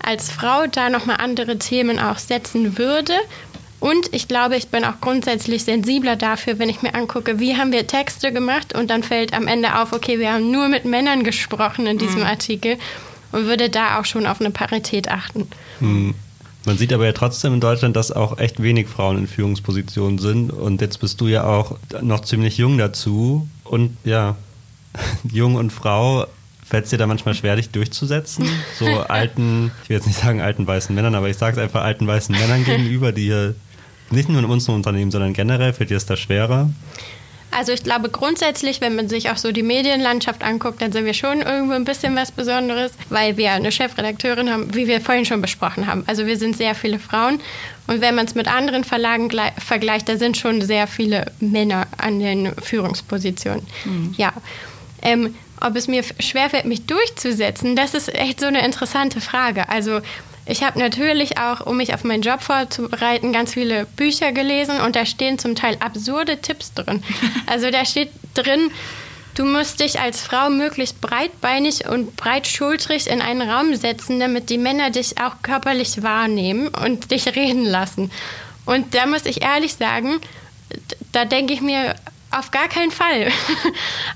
als 0.00 0.30
Frau 0.30 0.66
da 0.68 0.88
nochmal 0.88 1.16
andere 1.18 1.58
Themen 1.58 1.98
auch 1.98 2.18
setzen 2.18 2.78
würde 2.78 3.14
und 3.82 4.14
ich 4.14 4.28
glaube, 4.28 4.54
ich 4.56 4.68
bin 4.68 4.84
auch 4.84 5.00
grundsätzlich 5.00 5.64
sensibler 5.64 6.14
dafür, 6.14 6.60
wenn 6.60 6.68
ich 6.68 6.82
mir 6.82 6.94
angucke, 6.94 7.40
wie 7.40 7.56
haben 7.56 7.72
wir 7.72 7.84
Texte 7.88 8.32
gemacht 8.32 8.76
und 8.76 8.90
dann 8.90 9.02
fällt 9.02 9.34
am 9.34 9.48
Ende 9.48 9.76
auf, 9.80 9.92
okay, 9.92 10.20
wir 10.20 10.32
haben 10.32 10.52
nur 10.52 10.68
mit 10.68 10.84
Männern 10.84 11.24
gesprochen 11.24 11.88
in 11.88 11.98
diesem 11.98 12.20
mhm. 12.20 12.26
Artikel 12.26 12.76
und 13.32 13.46
würde 13.46 13.70
da 13.70 13.98
auch 13.98 14.04
schon 14.04 14.28
auf 14.28 14.40
eine 14.40 14.52
Parität 14.52 15.08
achten. 15.10 15.48
Mhm. 15.80 16.14
Man 16.64 16.78
sieht 16.78 16.92
aber 16.92 17.06
ja 17.06 17.12
trotzdem 17.12 17.54
in 17.54 17.60
Deutschland, 17.60 17.96
dass 17.96 18.12
auch 18.12 18.38
echt 18.38 18.62
wenig 18.62 18.86
Frauen 18.86 19.18
in 19.18 19.26
Führungspositionen 19.26 20.20
sind. 20.20 20.52
Und 20.52 20.80
jetzt 20.80 21.00
bist 21.00 21.20
du 21.20 21.26
ja 21.26 21.42
auch 21.42 21.76
noch 22.02 22.20
ziemlich 22.20 22.58
jung 22.58 22.78
dazu. 22.78 23.48
Und 23.64 23.96
ja, 24.04 24.36
jung 25.32 25.56
und 25.56 25.72
Frau, 25.72 26.28
fällt 26.64 26.84
es 26.84 26.90
dir 26.90 26.98
da 26.98 27.08
manchmal 27.08 27.34
schwer, 27.34 27.56
dich 27.56 27.70
durchzusetzen? 27.70 28.48
So 28.78 28.86
alten, 29.08 29.72
ich 29.82 29.88
will 29.88 29.96
jetzt 29.96 30.06
nicht 30.06 30.20
sagen 30.20 30.40
alten 30.40 30.64
weißen 30.64 30.94
Männern, 30.94 31.16
aber 31.16 31.28
ich 31.28 31.36
sage 31.36 31.56
es 31.56 31.62
einfach 31.62 31.82
alten 31.82 32.06
weißen 32.06 32.32
Männern 32.32 32.64
gegenüber, 32.64 33.10
die 33.10 33.24
hier 33.24 33.56
nicht 34.12 34.28
nur 34.28 34.38
in 34.40 34.44
unserem 34.44 34.76
Unternehmen, 34.76 35.10
sondern 35.10 35.32
generell 35.32 35.72
fällt 35.72 35.90
dir 35.90 35.96
es 35.96 36.06
da 36.06 36.16
schwerer? 36.16 36.70
Also 37.54 37.72
ich 37.72 37.82
glaube 37.82 38.08
grundsätzlich, 38.08 38.80
wenn 38.80 38.96
man 38.96 39.08
sich 39.10 39.30
auch 39.30 39.36
so 39.36 39.52
die 39.52 39.62
Medienlandschaft 39.62 40.42
anguckt, 40.42 40.80
dann 40.80 40.90
sind 40.90 41.04
wir 41.04 41.12
schon 41.12 41.42
irgendwo 41.42 41.74
ein 41.74 41.84
bisschen 41.84 42.16
was 42.16 42.32
Besonderes, 42.32 42.92
weil 43.10 43.36
wir 43.36 43.52
eine 43.52 43.70
Chefredakteurin 43.70 44.50
haben, 44.50 44.74
wie 44.74 44.86
wir 44.86 45.02
vorhin 45.02 45.26
schon 45.26 45.42
besprochen 45.42 45.86
haben. 45.86 46.02
Also 46.06 46.26
wir 46.26 46.38
sind 46.38 46.56
sehr 46.56 46.74
viele 46.74 46.98
Frauen 46.98 47.40
und 47.86 48.00
wenn 48.00 48.14
man 48.14 48.24
es 48.24 48.34
mit 48.34 48.48
anderen 48.48 48.84
Verlagen 48.84 49.30
vergleicht, 49.58 50.08
da 50.08 50.16
sind 50.16 50.38
schon 50.38 50.62
sehr 50.62 50.86
viele 50.86 51.30
Männer 51.40 51.86
an 51.98 52.20
den 52.20 52.54
Führungspositionen. 52.62 53.66
Mhm. 53.84 54.14
Ja. 54.16 54.32
Ähm, 55.02 55.34
ob 55.60 55.76
es 55.76 55.88
mir 55.88 56.02
schwerfällt, 56.20 56.64
mich 56.64 56.86
durchzusetzen, 56.86 57.76
das 57.76 57.94
ist 57.94 58.12
echt 58.14 58.40
so 58.40 58.46
eine 58.46 58.64
interessante 58.64 59.20
Frage. 59.20 59.68
Also 59.68 60.00
ich 60.44 60.62
habe 60.62 60.78
natürlich 60.78 61.38
auch, 61.38 61.60
um 61.60 61.76
mich 61.76 61.94
auf 61.94 62.04
meinen 62.04 62.22
Job 62.22 62.42
vorzubereiten, 62.42 63.32
ganz 63.32 63.54
viele 63.54 63.86
Bücher 63.86 64.32
gelesen 64.32 64.80
und 64.80 64.96
da 64.96 65.06
stehen 65.06 65.38
zum 65.38 65.54
Teil 65.54 65.76
absurde 65.80 66.40
Tipps 66.40 66.74
drin. 66.74 67.02
Also 67.46 67.70
da 67.70 67.84
steht 67.84 68.10
drin, 68.34 68.70
du 69.34 69.44
musst 69.44 69.80
dich 69.80 70.00
als 70.00 70.20
Frau 70.20 70.48
möglichst 70.50 71.00
breitbeinig 71.00 71.86
und 71.86 72.16
breitschultrig 72.16 73.08
in 73.08 73.20
einen 73.20 73.48
Raum 73.48 73.74
setzen, 73.74 74.20
damit 74.20 74.50
die 74.50 74.58
Männer 74.58 74.90
dich 74.90 75.20
auch 75.20 75.42
körperlich 75.42 76.02
wahrnehmen 76.02 76.68
und 76.68 77.10
dich 77.10 77.26
reden 77.36 77.64
lassen. 77.64 78.10
Und 78.64 78.94
da 78.94 79.06
muss 79.06 79.26
ich 79.26 79.42
ehrlich 79.42 79.74
sagen, 79.74 80.20
da 81.12 81.24
denke 81.24 81.52
ich 81.52 81.60
mir 81.60 81.94
auf 82.30 82.50
gar 82.50 82.68
keinen 82.68 82.90
Fall. 82.90 83.30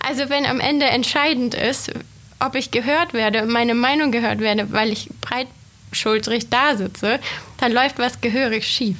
Also 0.08 0.28
wenn 0.30 0.46
am 0.46 0.60
Ende 0.60 0.86
entscheidend 0.86 1.54
ist, 1.54 1.90
ob 2.38 2.54
ich 2.54 2.70
gehört 2.70 3.12
werde, 3.12 3.44
meine 3.44 3.74
Meinung 3.74 4.12
gehört 4.12 4.38
werde, 4.38 4.72
weil 4.72 4.92
ich 4.92 5.08
breit 5.20 5.48
schultrig 5.96 6.48
da 6.50 6.76
sitze, 6.76 7.18
dann 7.58 7.72
läuft 7.72 7.98
was 7.98 8.20
gehörig 8.20 8.66
schief. 8.66 8.96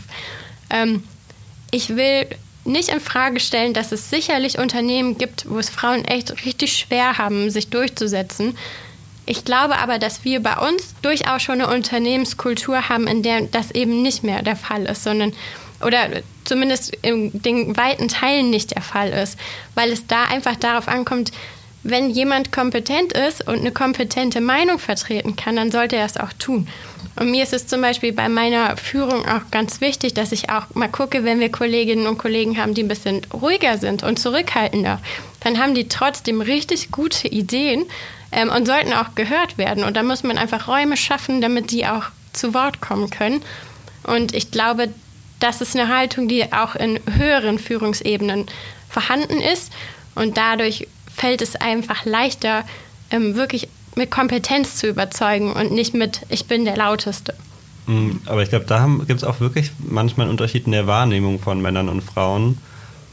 Ähm, 0.70 1.02
ich 1.70 1.96
will 1.96 2.26
nicht 2.64 2.88
in 2.88 3.00
Frage 3.00 3.40
stellen, 3.40 3.74
dass 3.74 3.92
es 3.92 4.10
sicherlich 4.10 4.58
Unternehmen 4.58 5.18
gibt, 5.18 5.48
wo 5.48 5.58
es 5.58 5.70
Frauen 5.70 6.04
echt 6.04 6.44
richtig 6.44 6.76
schwer 6.76 7.18
haben, 7.18 7.50
sich 7.50 7.68
durchzusetzen. 7.68 8.56
Ich 9.24 9.44
glaube 9.44 9.78
aber, 9.78 9.98
dass 9.98 10.24
wir 10.24 10.40
bei 10.40 10.56
uns 10.56 10.94
durchaus 11.02 11.42
schon 11.42 11.60
eine 11.60 11.72
Unternehmenskultur 11.72 12.88
haben, 12.88 13.06
in 13.06 13.22
der 13.22 13.42
das 13.42 13.72
eben 13.72 14.02
nicht 14.02 14.22
mehr 14.22 14.42
der 14.42 14.56
Fall 14.56 14.86
ist, 14.86 15.02
sondern 15.02 15.32
oder 15.84 16.08
zumindest 16.44 16.94
in 17.02 17.30
den 17.42 17.76
weiten 17.76 18.08
Teilen 18.08 18.50
nicht 18.50 18.74
der 18.74 18.82
Fall 18.82 19.10
ist, 19.10 19.38
weil 19.74 19.92
es 19.92 20.06
da 20.06 20.24
einfach 20.24 20.56
darauf 20.56 20.88
ankommt, 20.88 21.32
wenn 21.90 22.10
jemand 22.10 22.52
kompetent 22.52 23.12
ist 23.12 23.46
und 23.46 23.60
eine 23.60 23.72
kompetente 23.72 24.40
Meinung 24.40 24.78
vertreten 24.78 25.36
kann, 25.36 25.56
dann 25.56 25.70
sollte 25.70 25.96
er 25.96 26.06
es 26.06 26.16
auch 26.16 26.32
tun. 26.32 26.68
Und 27.18 27.30
mir 27.30 27.42
ist 27.42 27.54
es 27.54 27.66
zum 27.66 27.80
Beispiel 27.80 28.12
bei 28.12 28.28
meiner 28.28 28.76
Führung 28.76 29.26
auch 29.26 29.50
ganz 29.50 29.80
wichtig, 29.80 30.12
dass 30.12 30.32
ich 30.32 30.50
auch 30.50 30.74
mal 30.74 30.88
gucke, 30.88 31.24
wenn 31.24 31.40
wir 31.40 31.50
Kolleginnen 31.50 32.06
und 32.06 32.18
Kollegen 32.18 32.58
haben, 32.58 32.74
die 32.74 32.82
ein 32.82 32.88
bisschen 32.88 33.22
ruhiger 33.32 33.78
sind 33.78 34.02
und 34.02 34.18
zurückhaltender, 34.18 35.00
dann 35.40 35.58
haben 35.58 35.74
die 35.74 35.88
trotzdem 35.88 36.42
richtig 36.42 36.90
gute 36.90 37.28
Ideen 37.28 37.86
ähm, 38.32 38.50
und 38.50 38.66
sollten 38.66 38.92
auch 38.92 39.14
gehört 39.14 39.56
werden. 39.56 39.84
Und 39.84 39.96
da 39.96 40.02
muss 40.02 40.24
man 40.24 40.36
einfach 40.36 40.68
Räume 40.68 40.96
schaffen, 40.96 41.40
damit 41.40 41.70
die 41.70 41.86
auch 41.86 42.04
zu 42.34 42.52
Wort 42.52 42.82
kommen 42.82 43.08
können. 43.08 43.42
Und 44.02 44.34
ich 44.34 44.50
glaube, 44.50 44.88
das 45.40 45.60
ist 45.60 45.74
eine 45.74 45.88
Haltung, 45.88 46.28
die 46.28 46.52
auch 46.52 46.74
in 46.74 47.00
höheren 47.16 47.58
Führungsebenen 47.58 48.46
vorhanden 48.90 49.40
ist. 49.40 49.72
Und 50.14 50.36
dadurch 50.36 50.86
fällt 51.16 51.42
es 51.42 51.56
einfach 51.56 52.04
leichter, 52.04 52.64
ähm, 53.10 53.34
wirklich 53.34 53.68
mit 53.96 54.10
Kompetenz 54.10 54.76
zu 54.76 54.88
überzeugen 54.88 55.52
und 55.52 55.72
nicht 55.72 55.94
mit, 55.94 56.22
ich 56.28 56.46
bin 56.46 56.64
der 56.64 56.76
Lauteste. 56.76 57.34
Mhm, 57.86 58.20
aber 58.26 58.42
ich 58.42 58.50
glaube, 58.50 58.66
da 58.66 58.86
gibt 59.06 59.22
es 59.22 59.24
auch 59.24 59.40
wirklich 59.40 59.70
manchmal 59.78 60.24
einen 60.26 60.32
Unterschied 60.32 60.66
in 60.66 60.72
der 60.72 60.86
Wahrnehmung 60.86 61.38
von 61.38 61.60
Männern 61.62 61.88
und 61.88 62.02
Frauen. 62.02 62.58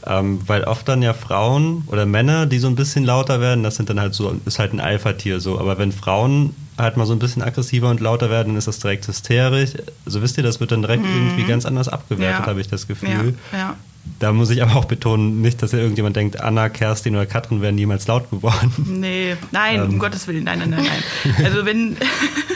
Ähm, 0.06 0.40
weil 0.46 0.64
oft 0.64 0.86
dann 0.86 1.00
ja 1.00 1.14
Frauen 1.14 1.84
oder 1.86 2.04
Männer, 2.04 2.44
die 2.44 2.58
so 2.58 2.66
ein 2.66 2.76
bisschen 2.76 3.04
lauter 3.04 3.40
werden, 3.40 3.64
das 3.64 3.76
sind 3.76 3.88
dann 3.88 3.98
halt 3.98 4.12
so, 4.12 4.38
ist 4.44 4.58
halt 4.58 4.74
ein 4.74 4.80
Alpha-Tier 4.80 5.40
so. 5.40 5.58
Aber 5.58 5.78
wenn 5.78 5.92
Frauen 5.92 6.54
halt 6.76 6.98
mal 6.98 7.06
so 7.06 7.14
ein 7.14 7.18
bisschen 7.18 7.40
aggressiver 7.40 7.88
und 7.88 8.00
lauter 8.00 8.28
werden, 8.28 8.48
dann 8.48 8.56
ist 8.58 8.68
das 8.68 8.80
direkt 8.80 9.08
hysterisch. 9.08 9.70
Also 10.04 10.20
wisst 10.20 10.36
ihr, 10.36 10.42
das 10.42 10.60
wird 10.60 10.72
dann 10.72 10.82
direkt 10.82 11.04
mhm. 11.04 11.10
irgendwie 11.10 11.44
ganz 11.44 11.64
anders 11.64 11.88
abgewertet, 11.88 12.40
ja. 12.40 12.46
habe 12.46 12.60
ich 12.60 12.68
das 12.68 12.86
Gefühl. 12.86 13.34
Ja, 13.52 13.58
ja. 13.58 13.76
Da 14.18 14.32
muss 14.32 14.50
ich 14.50 14.62
aber 14.62 14.76
auch 14.76 14.84
betonen, 14.84 15.40
nicht, 15.40 15.62
dass 15.62 15.72
ja 15.72 15.78
irgendjemand 15.78 16.16
denkt, 16.16 16.40
Anna, 16.40 16.68
Kerstin 16.68 17.16
oder 17.16 17.26
Katrin 17.26 17.62
wären 17.62 17.74
niemals 17.74 18.06
laut 18.06 18.30
geworden. 18.30 18.72
Nee, 18.86 19.36
nein, 19.50 19.80
ähm. 19.80 19.90
um 19.90 19.98
Gottes 19.98 20.28
Willen, 20.28 20.44
nein, 20.44 20.60
nein, 20.60 20.70
nein, 20.70 20.84
nein. 20.84 21.44
Also 21.44 21.64
wenn 21.64 21.96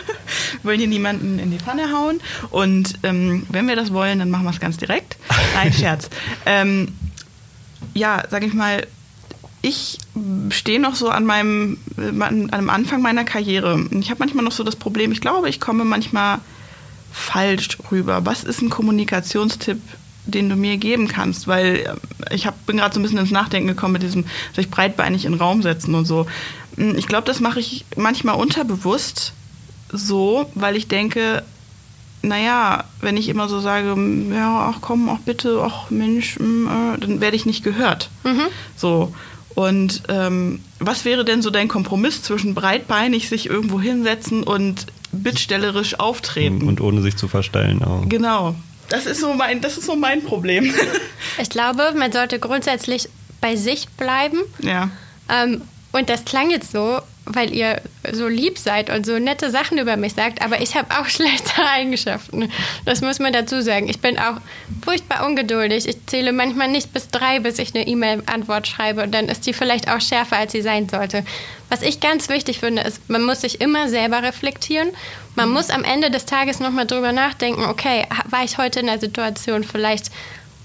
wollen 0.62 0.78
hier 0.78 0.88
niemanden 0.88 1.38
in 1.38 1.50
die 1.50 1.58
Pfanne 1.58 1.92
hauen 1.92 2.20
und 2.50 2.94
ähm, 3.02 3.46
wenn 3.48 3.66
wir 3.66 3.76
das 3.76 3.92
wollen, 3.92 4.18
dann 4.18 4.30
machen 4.30 4.44
wir 4.44 4.50
es 4.50 4.60
ganz 4.60 4.76
direkt. 4.76 5.16
Nein, 5.54 5.72
Scherz. 5.72 6.10
ähm, 6.46 6.88
ja, 7.94 8.22
sag 8.30 8.44
ich 8.44 8.54
mal, 8.54 8.86
ich 9.62 9.98
stehe 10.50 10.80
noch 10.80 10.94
so 10.94 11.08
an 11.08 11.26
meinem 11.26 11.78
an 11.96 12.50
einem 12.50 12.70
Anfang 12.70 13.02
meiner 13.02 13.24
Karriere. 13.24 13.84
Ich 13.90 14.10
habe 14.10 14.20
manchmal 14.20 14.44
noch 14.44 14.52
so 14.52 14.62
das 14.62 14.76
Problem, 14.76 15.10
ich 15.12 15.20
glaube, 15.20 15.48
ich 15.48 15.60
komme 15.60 15.84
manchmal 15.84 16.38
falsch 17.12 17.78
rüber. 17.90 18.24
Was 18.24 18.44
ist 18.44 18.62
ein 18.62 18.70
Kommunikationstipp, 18.70 19.80
den 20.30 20.48
du 20.48 20.56
mir 20.56 20.76
geben 20.76 21.08
kannst? 21.08 21.48
Weil 21.48 21.98
äh, 22.28 22.34
ich 22.34 22.46
hab, 22.46 22.66
bin 22.66 22.76
gerade 22.76 22.94
so 22.94 23.00
ein 23.00 23.02
bisschen 23.02 23.18
ins 23.18 23.30
Nachdenken 23.30 23.68
gekommen 23.68 23.94
mit 23.94 24.02
diesem 24.02 24.24
sich 24.54 24.70
breitbeinig 24.70 25.24
in 25.24 25.32
den 25.32 25.40
Raum 25.40 25.62
setzen 25.62 25.94
und 25.94 26.04
so. 26.04 26.26
Hm, 26.76 26.96
ich 26.96 27.06
glaube, 27.06 27.26
das 27.26 27.40
mache 27.40 27.60
ich 27.60 27.84
manchmal 27.96 28.36
unterbewusst 28.36 29.32
so, 29.90 30.50
weil 30.54 30.76
ich 30.76 30.88
denke, 30.88 31.42
naja, 32.22 32.84
wenn 33.00 33.16
ich 33.16 33.28
immer 33.28 33.48
so 33.48 33.60
sage, 33.60 33.96
ja, 34.32 34.72
ach 34.72 34.80
komm, 34.80 35.08
ach 35.08 35.20
bitte, 35.24 35.62
ach 35.64 35.90
Mensch, 35.90 36.36
hm, 36.36 36.66
äh, 36.66 36.98
dann 36.98 37.20
werde 37.20 37.36
ich 37.36 37.46
nicht 37.46 37.64
gehört. 37.64 38.10
Mhm. 38.24 38.48
So. 38.76 39.14
Und 39.54 40.04
ähm, 40.08 40.60
was 40.78 41.04
wäre 41.04 41.24
denn 41.24 41.42
so 41.42 41.50
dein 41.50 41.66
Kompromiss 41.66 42.22
zwischen 42.22 42.54
breitbeinig 42.54 43.28
sich 43.28 43.50
irgendwo 43.50 43.80
hinsetzen 43.80 44.44
und 44.44 44.86
bittstellerisch 45.10 45.98
auftreten? 45.98 46.68
Und 46.68 46.80
ohne 46.80 47.02
sich 47.02 47.16
zu 47.16 47.26
verstellen 47.26 47.82
auch. 47.82 48.08
Genau. 48.08 48.54
Das 48.88 49.06
ist 49.06 49.20
so 49.20 49.34
mein, 49.34 49.60
das 49.60 49.76
ist 49.76 49.86
so 49.86 49.96
mein 49.96 50.22
Problem. 50.22 50.74
Ich 51.40 51.50
glaube, 51.50 51.92
man 51.94 52.10
sollte 52.10 52.40
grundsätzlich 52.40 53.08
bei 53.40 53.54
sich 53.54 53.88
bleiben. 53.90 54.38
Ja. 54.58 54.90
Ähm, 55.28 55.62
und 55.92 56.10
das 56.10 56.24
klang 56.24 56.50
jetzt 56.50 56.72
so, 56.72 57.00
weil 57.34 57.54
ihr 57.54 57.80
so 58.12 58.28
lieb 58.28 58.58
seid 58.58 58.90
und 58.90 59.04
so 59.06 59.18
nette 59.18 59.50
Sachen 59.50 59.78
über 59.78 59.96
mich 59.96 60.14
sagt, 60.14 60.42
aber 60.42 60.60
ich 60.60 60.76
habe 60.76 60.88
auch 60.98 61.06
schlechte 61.08 61.62
Eigenschaften. 61.64 62.50
Das 62.84 63.00
muss 63.00 63.18
man 63.18 63.32
dazu 63.32 63.60
sagen. 63.60 63.88
Ich 63.88 64.00
bin 64.00 64.18
auch 64.18 64.40
furchtbar 64.84 65.26
ungeduldig. 65.26 65.88
Ich 65.88 66.06
zähle 66.06 66.32
manchmal 66.32 66.68
nicht 66.68 66.92
bis 66.92 67.08
drei, 67.08 67.40
bis 67.40 67.58
ich 67.58 67.74
eine 67.74 67.86
E-Mail-Antwort 67.86 68.66
schreibe 68.66 69.02
und 69.02 69.12
dann 69.12 69.28
ist 69.28 69.46
die 69.46 69.52
vielleicht 69.52 69.90
auch 69.90 70.00
schärfer, 70.00 70.36
als 70.36 70.52
sie 70.52 70.62
sein 70.62 70.88
sollte. 70.88 71.24
Was 71.68 71.82
ich 71.82 72.00
ganz 72.00 72.28
wichtig 72.28 72.60
finde, 72.60 72.82
ist, 72.82 73.08
man 73.10 73.24
muss 73.24 73.42
sich 73.42 73.60
immer 73.60 73.88
selber 73.88 74.22
reflektieren. 74.22 74.88
Man 75.34 75.50
muss 75.50 75.70
am 75.70 75.84
Ende 75.84 76.10
des 76.10 76.24
Tages 76.24 76.60
nochmal 76.60 76.86
drüber 76.86 77.12
nachdenken, 77.12 77.64
okay, 77.64 78.06
war 78.30 78.44
ich 78.44 78.58
heute 78.58 78.80
in 78.80 78.86
der 78.86 78.98
Situation 78.98 79.64
vielleicht 79.64 80.10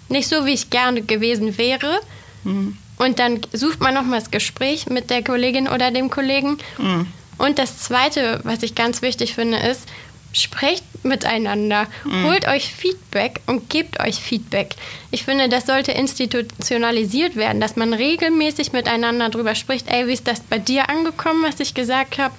nicht 0.09 0.29
so, 0.29 0.45
wie 0.45 0.53
ich 0.53 0.69
gerne 0.69 1.01
gewesen 1.01 1.57
wäre? 1.57 1.99
Mhm. 2.43 2.77
Und 2.97 3.19
dann 3.19 3.41
sucht 3.51 3.81
man 3.81 3.93
nochmal 3.93 4.19
das 4.19 4.31
Gespräch 4.31 4.87
mit 4.87 5.09
der 5.09 5.23
Kollegin 5.23 5.67
oder 5.67 5.91
dem 5.91 6.09
Kollegen. 6.09 6.57
Mhm. 6.77 7.07
Und 7.37 7.59
das 7.59 7.79
Zweite, 7.79 8.39
was 8.43 8.63
ich 8.63 8.75
ganz 8.75 9.01
wichtig 9.01 9.33
finde, 9.33 9.57
ist, 9.57 9.87
sprecht 10.33 10.83
miteinander, 11.03 11.87
mhm. 12.03 12.25
holt 12.25 12.47
euch 12.47 12.73
Feedback 12.73 13.41
und 13.45 13.69
gebt 13.69 13.99
euch 13.99 14.15
Feedback. 14.15 14.75
Ich 15.11 15.23
finde, 15.23 15.47
das 15.47 15.67
sollte 15.67 15.91
institutionalisiert 15.91 17.35
werden, 17.35 17.61
dass 17.61 17.75
man 17.75 17.93
regelmäßig 17.93 18.73
miteinander 18.73 19.29
darüber 19.29 19.55
spricht, 19.55 19.89
ey, 19.89 20.07
wie 20.07 20.13
ist 20.13 20.27
das 20.27 20.39
bei 20.41 20.57
dir 20.59 20.89
angekommen, 20.89 21.43
was 21.43 21.59
ich 21.59 21.73
gesagt 21.73 22.17
habe? 22.17 22.33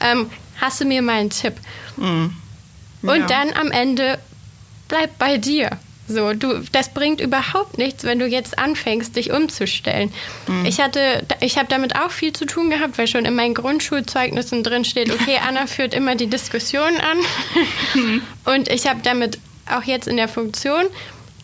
Ähm, 0.00 0.30
hast 0.60 0.80
du 0.80 0.84
mir 0.86 1.02
mal 1.02 1.20
einen 1.20 1.30
Tipp? 1.30 1.54
Mhm. 1.96 2.34
Ja. 3.02 3.12
Und 3.12 3.30
dann 3.30 3.52
am 3.52 3.70
Ende 3.70 4.18
bleib 4.88 5.18
bei 5.18 5.36
dir. 5.36 5.70
So, 6.06 6.34
du, 6.34 6.60
das 6.72 6.92
bringt 6.92 7.20
überhaupt 7.20 7.78
nichts, 7.78 8.04
wenn 8.04 8.18
du 8.18 8.26
jetzt 8.26 8.58
anfängst, 8.58 9.16
dich 9.16 9.32
umzustellen. 9.32 10.12
Mhm. 10.46 10.66
Ich 10.66 10.80
hatte, 10.80 11.24
ich 11.40 11.56
habe 11.56 11.68
damit 11.68 11.96
auch 11.96 12.10
viel 12.10 12.32
zu 12.32 12.44
tun 12.44 12.68
gehabt, 12.68 12.98
weil 12.98 13.06
schon 13.06 13.24
in 13.24 13.34
meinen 13.34 13.54
Grundschulzeugnissen 13.54 14.62
drin 14.62 14.84
steht, 14.84 15.10
okay, 15.10 15.38
Anna 15.48 15.66
führt 15.66 15.94
immer 15.94 16.14
die 16.14 16.26
Diskussion 16.26 16.82
an. 16.98 17.18
Mhm. 17.94 18.22
Und 18.44 18.68
ich 18.68 18.86
habe 18.86 19.00
damit 19.02 19.38
auch 19.70 19.84
jetzt 19.84 20.06
in 20.06 20.16
der 20.18 20.28
Funktion 20.28 20.84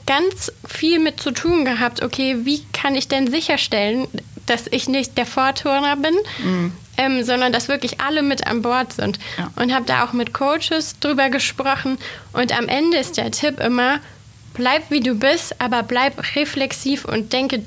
ganz 0.07 0.53
viel 0.67 0.99
mit 0.99 1.21
zu 1.21 1.31
tun 1.31 1.65
gehabt, 1.65 2.03
okay, 2.03 2.39
wie 2.45 2.63
kann 2.73 2.95
ich 2.95 3.09
denn 3.09 3.31
sicherstellen, 3.31 4.09
dass 4.47 4.67
ich 4.71 4.89
nicht 4.89 5.17
der 5.17 5.27
Vorturner 5.27 5.97
bin, 5.97 6.15
mhm. 6.43 6.73
ähm, 6.97 7.23
sondern 7.23 7.53
dass 7.53 7.69
wirklich 7.69 8.01
alle 8.01 8.23
mit 8.23 8.47
an 8.47 8.61
Bord 8.61 8.93
sind. 8.93 9.19
Ja. 9.39 9.51
Und 9.57 9.73
habe 9.73 9.87
da 9.87 10.05
auch 10.05 10.13
mit 10.13 10.35
Coaches 10.35 10.99
drüber 10.99 11.31
gesprochen. 11.31 11.97
Und 12.33 12.57
am 12.57 12.69
Ende 12.69 12.99
ist 12.99 13.17
der 13.17 13.31
Tipp 13.31 13.61
immer, 13.61 14.01
bleib 14.55 14.91
wie 14.91 15.01
du 15.01 15.15
bist, 15.15 15.61
aber 15.61 15.83
bleib 15.83 16.35
reflexiv 16.37 17.05
und 17.05 17.33
denke, 17.33 17.63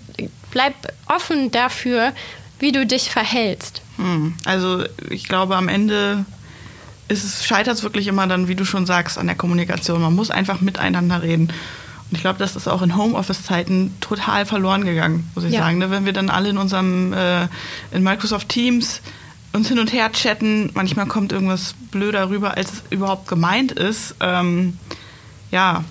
bleib 0.52 0.74
offen 1.08 1.52
dafür, 1.52 2.14
wie 2.60 2.72
du 2.72 2.86
dich 2.86 3.10
verhältst. 3.10 3.82
Hm. 3.98 4.34
Also 4.46 4.84
ich 5.10 5.28
glaube, 5.28 5.56
am 5.56 5.68
Ende 5.68 6.26
scheitert 7.44 7.76
es 7.76 7.84
wirklich 7.84 8.08
immer 8.08 8.28
dann, 8.28 8.48
wie 8.48 8.56
du 8.56 8.66
schon 8.66 8.86
sagst, 8.86 9.18
an 9.18 9.28
der 9.28 9.36
Kommunikation. 9.36 10.02
Man 10.02 10.16
muss 10.16 10.32
einfach 10.32 10.62
miteinander 10.62 11.22
reden. 11.22 11.50
Und 11.50 12.18
ich 12.18 12.22
glaube, 12.22 12.40
das 12.40 12.56
ist 12.56 12.68
auch 12.68 12.82
in 12.82 12.96
Homeoffice-Zeiten 12.96 13.96
total 14.00 14.46
verloren 14.46 14.86
gegangen, 14.86 15.30
muss 15.36 15.44
ich 15.44 15.54
ja. 15.54 15.62
sagen. 15.62 15.80
Ne? 15.80 15.92
Wenn 15.92 16.06
wir 16.06 16.14
dann 16.14 16.30
alle 16.30 16.50
in 16.50 16.58
unserem, 16.58 17.14
äh, 17.14 17.48
in 17.92 18.04
Microsoft 18.04 18.50
Teams 18.50 19.02
uns 19.52 19.68
hin 19.68 19.80
und 19.80 19.94
her 19.94 20.12
chatten, 20.12 20.72
manchmal 20.74 21.06
kommt 21.06 21.32
irgendwas 21.32 21.76
blöder 21.92 22.30
rüber, 22.30 22.58
als 22.58 22.74
es 22.74 22.84
überhaupt 22.90 23.28
gemeint 23.28 23.72
ist. 23.72 24.16
Ähm, 24.20 24.78
ja, 25.52 25.84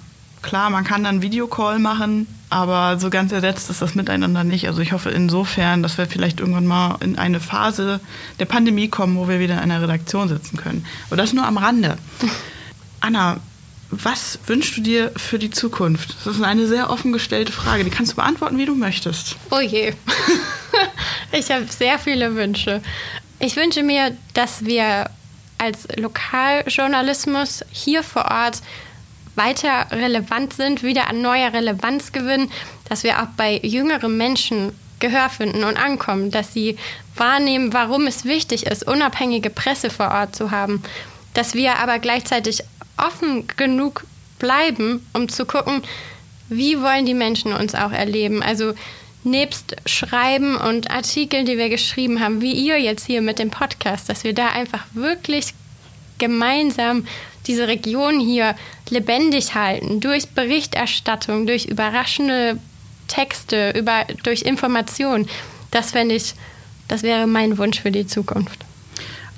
klar, 0.42 0.70
man 0.70 0.84
kann 0.84 1.04
dann 1.04 1.22
Videocall 1.22 1.78
machen, 1.78 2.26
aber 2.50 2.98
so 2.98 3.08
ganz 3.08 3.32
ersetzt 3.32 3.70
ist 3.70 3.80
das 3.80 3.94
miteinander 3.94 4.44
nicht. 4.44 4.68
Also 4.68 4.82
ich 4.82 4.92
hoffe 4.92 5.10
insofern, 5.10 5.82
dass 5.82 5.96
wir 5.98 6.06
vielleicht 6.06 6.40
irgendwann 6.40 6.66
mal 6.66 6.96
in 7.00 7.16
eine 7.16 7.40
Phase 7.40 8.00
der 8.38 8.44
Pandemie 8.44 8.88
kommen, 8.88 9.16
wo 9.16 9.28
wir 9.28 9.38
wieder 9.38 9.54
in 9.54 9.60
einer 9.60 9.80
Redaktion 9.80 10.28
sitzen 10.28 10.56
können. 10.56 10.84
Aber 11.06 11.16
das 11.16 11.32
nur 11.32 11.46
am 11.46 11.56
Rande. 11.56 11.96
Anna, 13.00 13.40
was 13.90 14.38
wünschst 14.46 14.76
du 14.76 14.80
dir 14.80 15.12
für 15.16 15.38
die 15.38 15.50
Zukunft? 15.50 16.16
Das 16.24 16.36
ist 16.36 16.42
eine 16.42 16.66
sehr 16.66 16.90
offen 16.90 17.12
gestellte 17.12 17.52
Frage. 17.52 17.84
Die 17.84 17.90
kannst 17.90 18.12
du 18.12 18.16
beantworten, 18.16 18.58
wie 18.58 18.64
du 18.64 18.74
möchtest. 18.74 19.36
Oh 19.50 19.60
je. 19.60 19.92
ich 21.32 21.50
habe 21.50 21.66
sehr 21.68 21.98
viele 21.98 22.34
Wünsche. 22.34 22.80
Ich 23.38 23.56
wünsche 23.56 23.82
mir, 23.82 24.16
dass 24.34 24.64
wir 24.64 25.10
als 25.58 25.88
Lokaljournalismus 25.96 27.64
hier 27.70 28.02
vor 28.02 28.24
Ort 28.30 28.62
weiter 29.34 29.86
relevant 29.90 30.52
sind, 30.52 30.82
wieder 30.82 31.08
an 31.08 31.22
neuer 31.22 31.52
Relevanz 31.52 32.12
gewinnen, 32.12 32.50
dass 32.88 33.02
wir 33.02 33.22
auch 33.22 33.28
bei 33.36 33.58
jüngeren 33.62 34.16
Menschen 34.16 34.72
Gehör 35.02 35.28
finden 35.30 35.64
und 35.64 35.76
ankommen, 35.76 36.30
dass 36.30 36.52
sie 36.52 36.76
wahrnehmen, 37.16 37.72
warum 37.72 38.06
es 38.06 38.24
wichtig 38.24 38.66
ist, 38.66 38.86
unabhängige 38.86 39.50
Presse 39.50 39.90
vor 39.90 40.12
Ort 40.12 40.36
zu 40.36 40.52
haben, 40.52 40.82
dass 41.34 41.54
wir 41.54 41.78
aber 41.78 41.98
gleichzeitig 41.98 42.62
offen 42.96 43.48
genug 43.56 44.04
bleiben, 44.38 45.04
um 45.12 45.28
zu 45.28 45.44
gucken, 45.44 45.82
wie 46.48 46.80
wollen 46.80 47.04
die 47.04 47.14
Menschen 47.14 47.52
uns 47.52 47.74
auch 47.74 47.90
erleben. 47.90 48.42
Also 48.42 48.74
nebst 49.24 49.76
Schreiben 49.86 50.56
und 50.56 50.90
Artikeln, 50.90 51.46
die 51.46 51.58
wir 51.58 51.68
geschrieben 51.68 52.20
haben, 52.20 52.40
wie 52.40 52.52
ihr 52.52 52.80
jetzt 52.80 53.06
hier 53.06 53.22
mit 53.22 53.38
dem 53.38 53.50
Podcast, 53.50 54.08
dass 54.08 54.24
wir 54.24 54.34
da 54.34 54.48
einfach 54.48 54.84
wirklich 54.94 55.54
gemeinsam 56.18 57.06
diese 57.46 57.68
Region 57.68 58.20
hier 58.20 58.54
lebendig 58.88 59.54
halten 59.54 60.00
durch 60.00 60.28
Berichterstattung, 60.28 61.46
durch 61.46 61.66
überraschende 61.66 62.58
Texte, 63.08 63.72
über, 63.76 64.06
durch 64.22 64.42
Informationen. 64.42 65.28
Das 65.70 65.92
fände 65.92 66.14
ich, 66.14 66.34
das 66.88 67.02
wäre 67.02 67.26
mein 67.26 67.58
Wunsch 67.58 67.80
für 67.80 67.90
die 67.90 68.06
Zukunft. 68.06 68.64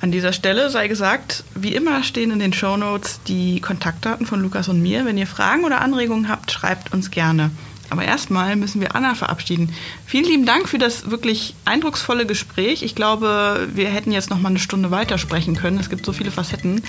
An 0.01 0.13
dieser 0.13 0.35
Stelle 0.35 0.69
sei 0.69 0.87
gesagt, 0.89 1.45
wie 1.55 1.75
immer 1.75 2.03
stehen 2.03 2.31
in 2.31 2.39
den 2.39 2.53
Show 2.53 2.77
Notes 2.77 3.21
die 3.27 3.61
Kontaktdaten 3.61 4.27
von 4.27 4.43
Lukas 4.43 4.69
und 4.69 4.83
mir. 4.83 5.07
Wenn 5.07 5.17
ihr 5.17 5.27
Fragen 5.27 5.65
oder 5.65 5.81
Anregungen 5.81 6.29
habt, 6.29 6.53
schreibt 6.53 6.93
uns 6.93 7.11
gerne. 7.11 7.51
Aber 7.91 8.05
erstmal 8.05 8.57
müssen 8.57 8.81
wir 8.81 8.95
Anna 8.95 9.15
verabschieden. 9.15 9.73
Vielen 10.05 10.25
lieben 10.25 10.47
Dank 10.47 10.69
für 10.69 10.79
das 10.79 11.11
wirklich 11.11 11.55
eindrucksvolle 11.65 12.27
Gespräch. 12.27 12.83
Ich 12.83 12.95
glaube, 12.95 13.69
wir 13.73 13.89
hätten 13.89 14.13
jetzt 14.13 14.31
noch 14.31 14.41
mal 14.41 14.49
eine 14.49 14.59
Stunde 14.59 14.91
weitersprechen 14.91 15.57
können. 15.57 15.79
Es 15.79 15.91
gibt 15.91 16.05
so 16.05 16.13
viele 16.13 16.31
Facetten. 16.31 16.83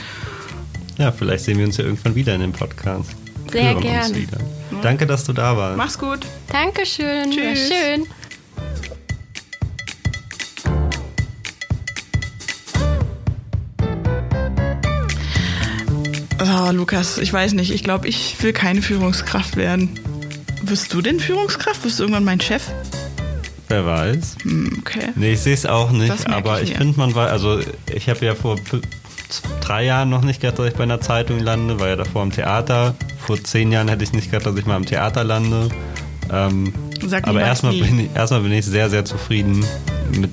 Ja, 0.98 1.12
vielleicht 1.12 1.44
sehen 1.44 1.58
wir 1.58 1.66
uns 1.66 1.78
ja 1.78 1.84
irgendwann 1.84 2.16
wieder 2.16 2.36
in 2.36 2.42
dem 2.42 2.54
Podcast. 2.54 3.12
Sehr 3.52 3.74
Hören 3.74 3.82
gerne. 3.82 4.28
Danke, 4.82 5.06
dass 5.06 5.26
du 5.26 5.34
da 5.34 5.56
warst. 5.58 5.78
Mach's 5.78 6.00
gut. 6.00 6.20
Dankeschön. 6.52 7.32
Tschüss. 7.32 7.70
War 7.70 7.78
schön. 7.78 8.08
Oh, 16.42 16.72
Lukas, 16.72 17.18
ich 17.18 17.32
weiß 17.32 17.54
nicht. 17.54 17.72
Ich 17.72 17.84
glaube, 17.84 18.08
ich 18.08 18.42
will 18.42 18.54
keine 18.54 18.82
Führungskraft 18.82 19.58
werden. 19.58 20.00
Wirst 20.62 20.94
du 20.94 21.02
denn 21.02 21.20
Führungskraft? 21.20 21.84
Wirst 21.84 22.00
du 22.00 22.04
irgendwann 22.04 22.24
mein 22.24 22.40
Chef? 22.40 22.64
Wer 23.68 23.86
weiß. 23.86 24.38
Hm, 24.44 24.78
okay. 24.80 25.10
Nee, 25.16 25.34
ich 25.34 25.42
sehe 25.42 25.54
es 25.54 25.66
auch 25.66 25.92
nicht, 25.92 26.30
aber 26.30 26.62
ich, 26.62 26.72
ich 26.72 26.78
finde, 26.78 26.98
man 26.98 27.16
war, 27.16 27.30
also 27.30 27.60
ich 27.92 28.10
habe 28.10 28.26
ja 28.26 28.36
vor 28.36 28.58
drei 29.62 29.86
Jahren 29.86 30.10
noch 30.10 30.22
nicht 30.22 30.42
gedacht, 30.42 30.60
dass 30.60 30.68
ich 30.68 30.74
bei 30.74 30.84
einer 30.84 31.02
Zeitung 31.02 31.40
lande, 31.40 31.80
war 31.80 31.88
ja 31.88 31.96
davor 31.96 32.24
im 32.24 32.32
Theater. 32.32 32.96
Vor 33.20 33.44
zehn 33.44 33.72
Jahren 33.72 33.88
hätte 33.88 34.04
ich 34.04 34.14
nicht 34.14 34.32
gedacht, 34.32 34.46
dass 34.46 34.58
ich 34.58 34.66
mal 34.66 34.78
im 34.78 34.86
Theater 34.86 35.24
lande. 35.24 35.70
Ähm, 36.32 36.74
aber 37.24 37.42
erstmal 37.42 37.74
bin, 37.74 38.00
ich, 38.00 38.10
erstmal 38.16 38.42
bin 38.42 38.52
ich 38.52 38.66
sehr, 38.66 38.90
sehr 38.90 39.06
zufrieden 39.06 39.66
mit 40.12 40.32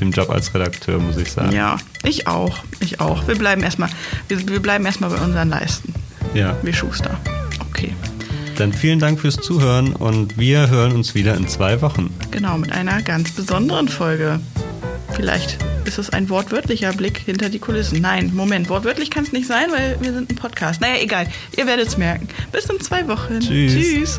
dem 0.00 0.10
Job 0.10 0.30
als 0.30 0.54
Redakteur, 0.54 0.98
muss 0.98 1.16
ich 1.16 1.32
sagen. 1.32 1.52
Ja, 1.52 1.76
ich 2.04 2.26
auch. 2.26 2.58
Ich 2.80 3.00
auch. 3.00 3.26
Wir 3.26 3.36
bleiben 3.36 3.62
erstmal, 3.62 3.90
wir, 4.28 4.48
wir 4.48 4.60
bleiben 4.60 4.86
erstmal 4.86 5.10
bei 5.10 5.18
unseren 5.18 5.48
Leisten. 5.48 5.94
Ja. 6.34 6.56
Wir 6.62 6.72
Schuster. 6.72 7.18
Okay. 7.68 7.94
Dann 8.56 8.72
vielen 8.72 8.98
Dank 8.98 9.20
fürs 9.20 9.36
Zuhören 9.36 9.92
und 9.92 10.36
wir 10.36 10.68
hören 10.68 10.92
uns 10.92 11.14
wieder 11.14 11.36
in 11.36 11.46
zwei 11.46 11.80
Wochen. 11.80 12.12
Genau, 12.30 12.58
mit 12.58 12.72
einer 12.72 13.02
ganz 13.02 13.30
besonderen 13.30 13.88
Folge. 13.88 14.40
Vielleicht 15.12 15.58
ist 15.88 15.98
es 15.98 16.10
ein 16.10 16.28
wortwörtlicher 16.28 16.92
Blick 16.92 17.18
hinter 17.18 17.48
die 17.48 17.58
Kulissen. 17.58 18.00
Nein, 18.00 18.30
Moment, 18.34 18.68
wortwörtlich 18.68 19.10
kann 19.10 19.24
es 19.24 19.32
nicht 19.32 19.46
sein, 19.46 19.70
weil 19.72 19.96
wir 20.00 20.12
sind 20.12 20.30
ein 20.30 20.36
Podcast. 20.36 20.80
Naja, 20.80 21.02
egal. 21.02 21.26
Ihr 21.56 21.66
werdet 21.66 21.88
es 21.88 21.96
merken. 21.96 22.28
Bis 22.52 22.66
in 22.66 22.78
zwei 22.80 23.08
Wochen. 23.08 23.40
Tschüss. 23.40 23.72
Tschüss. 23.72 24.18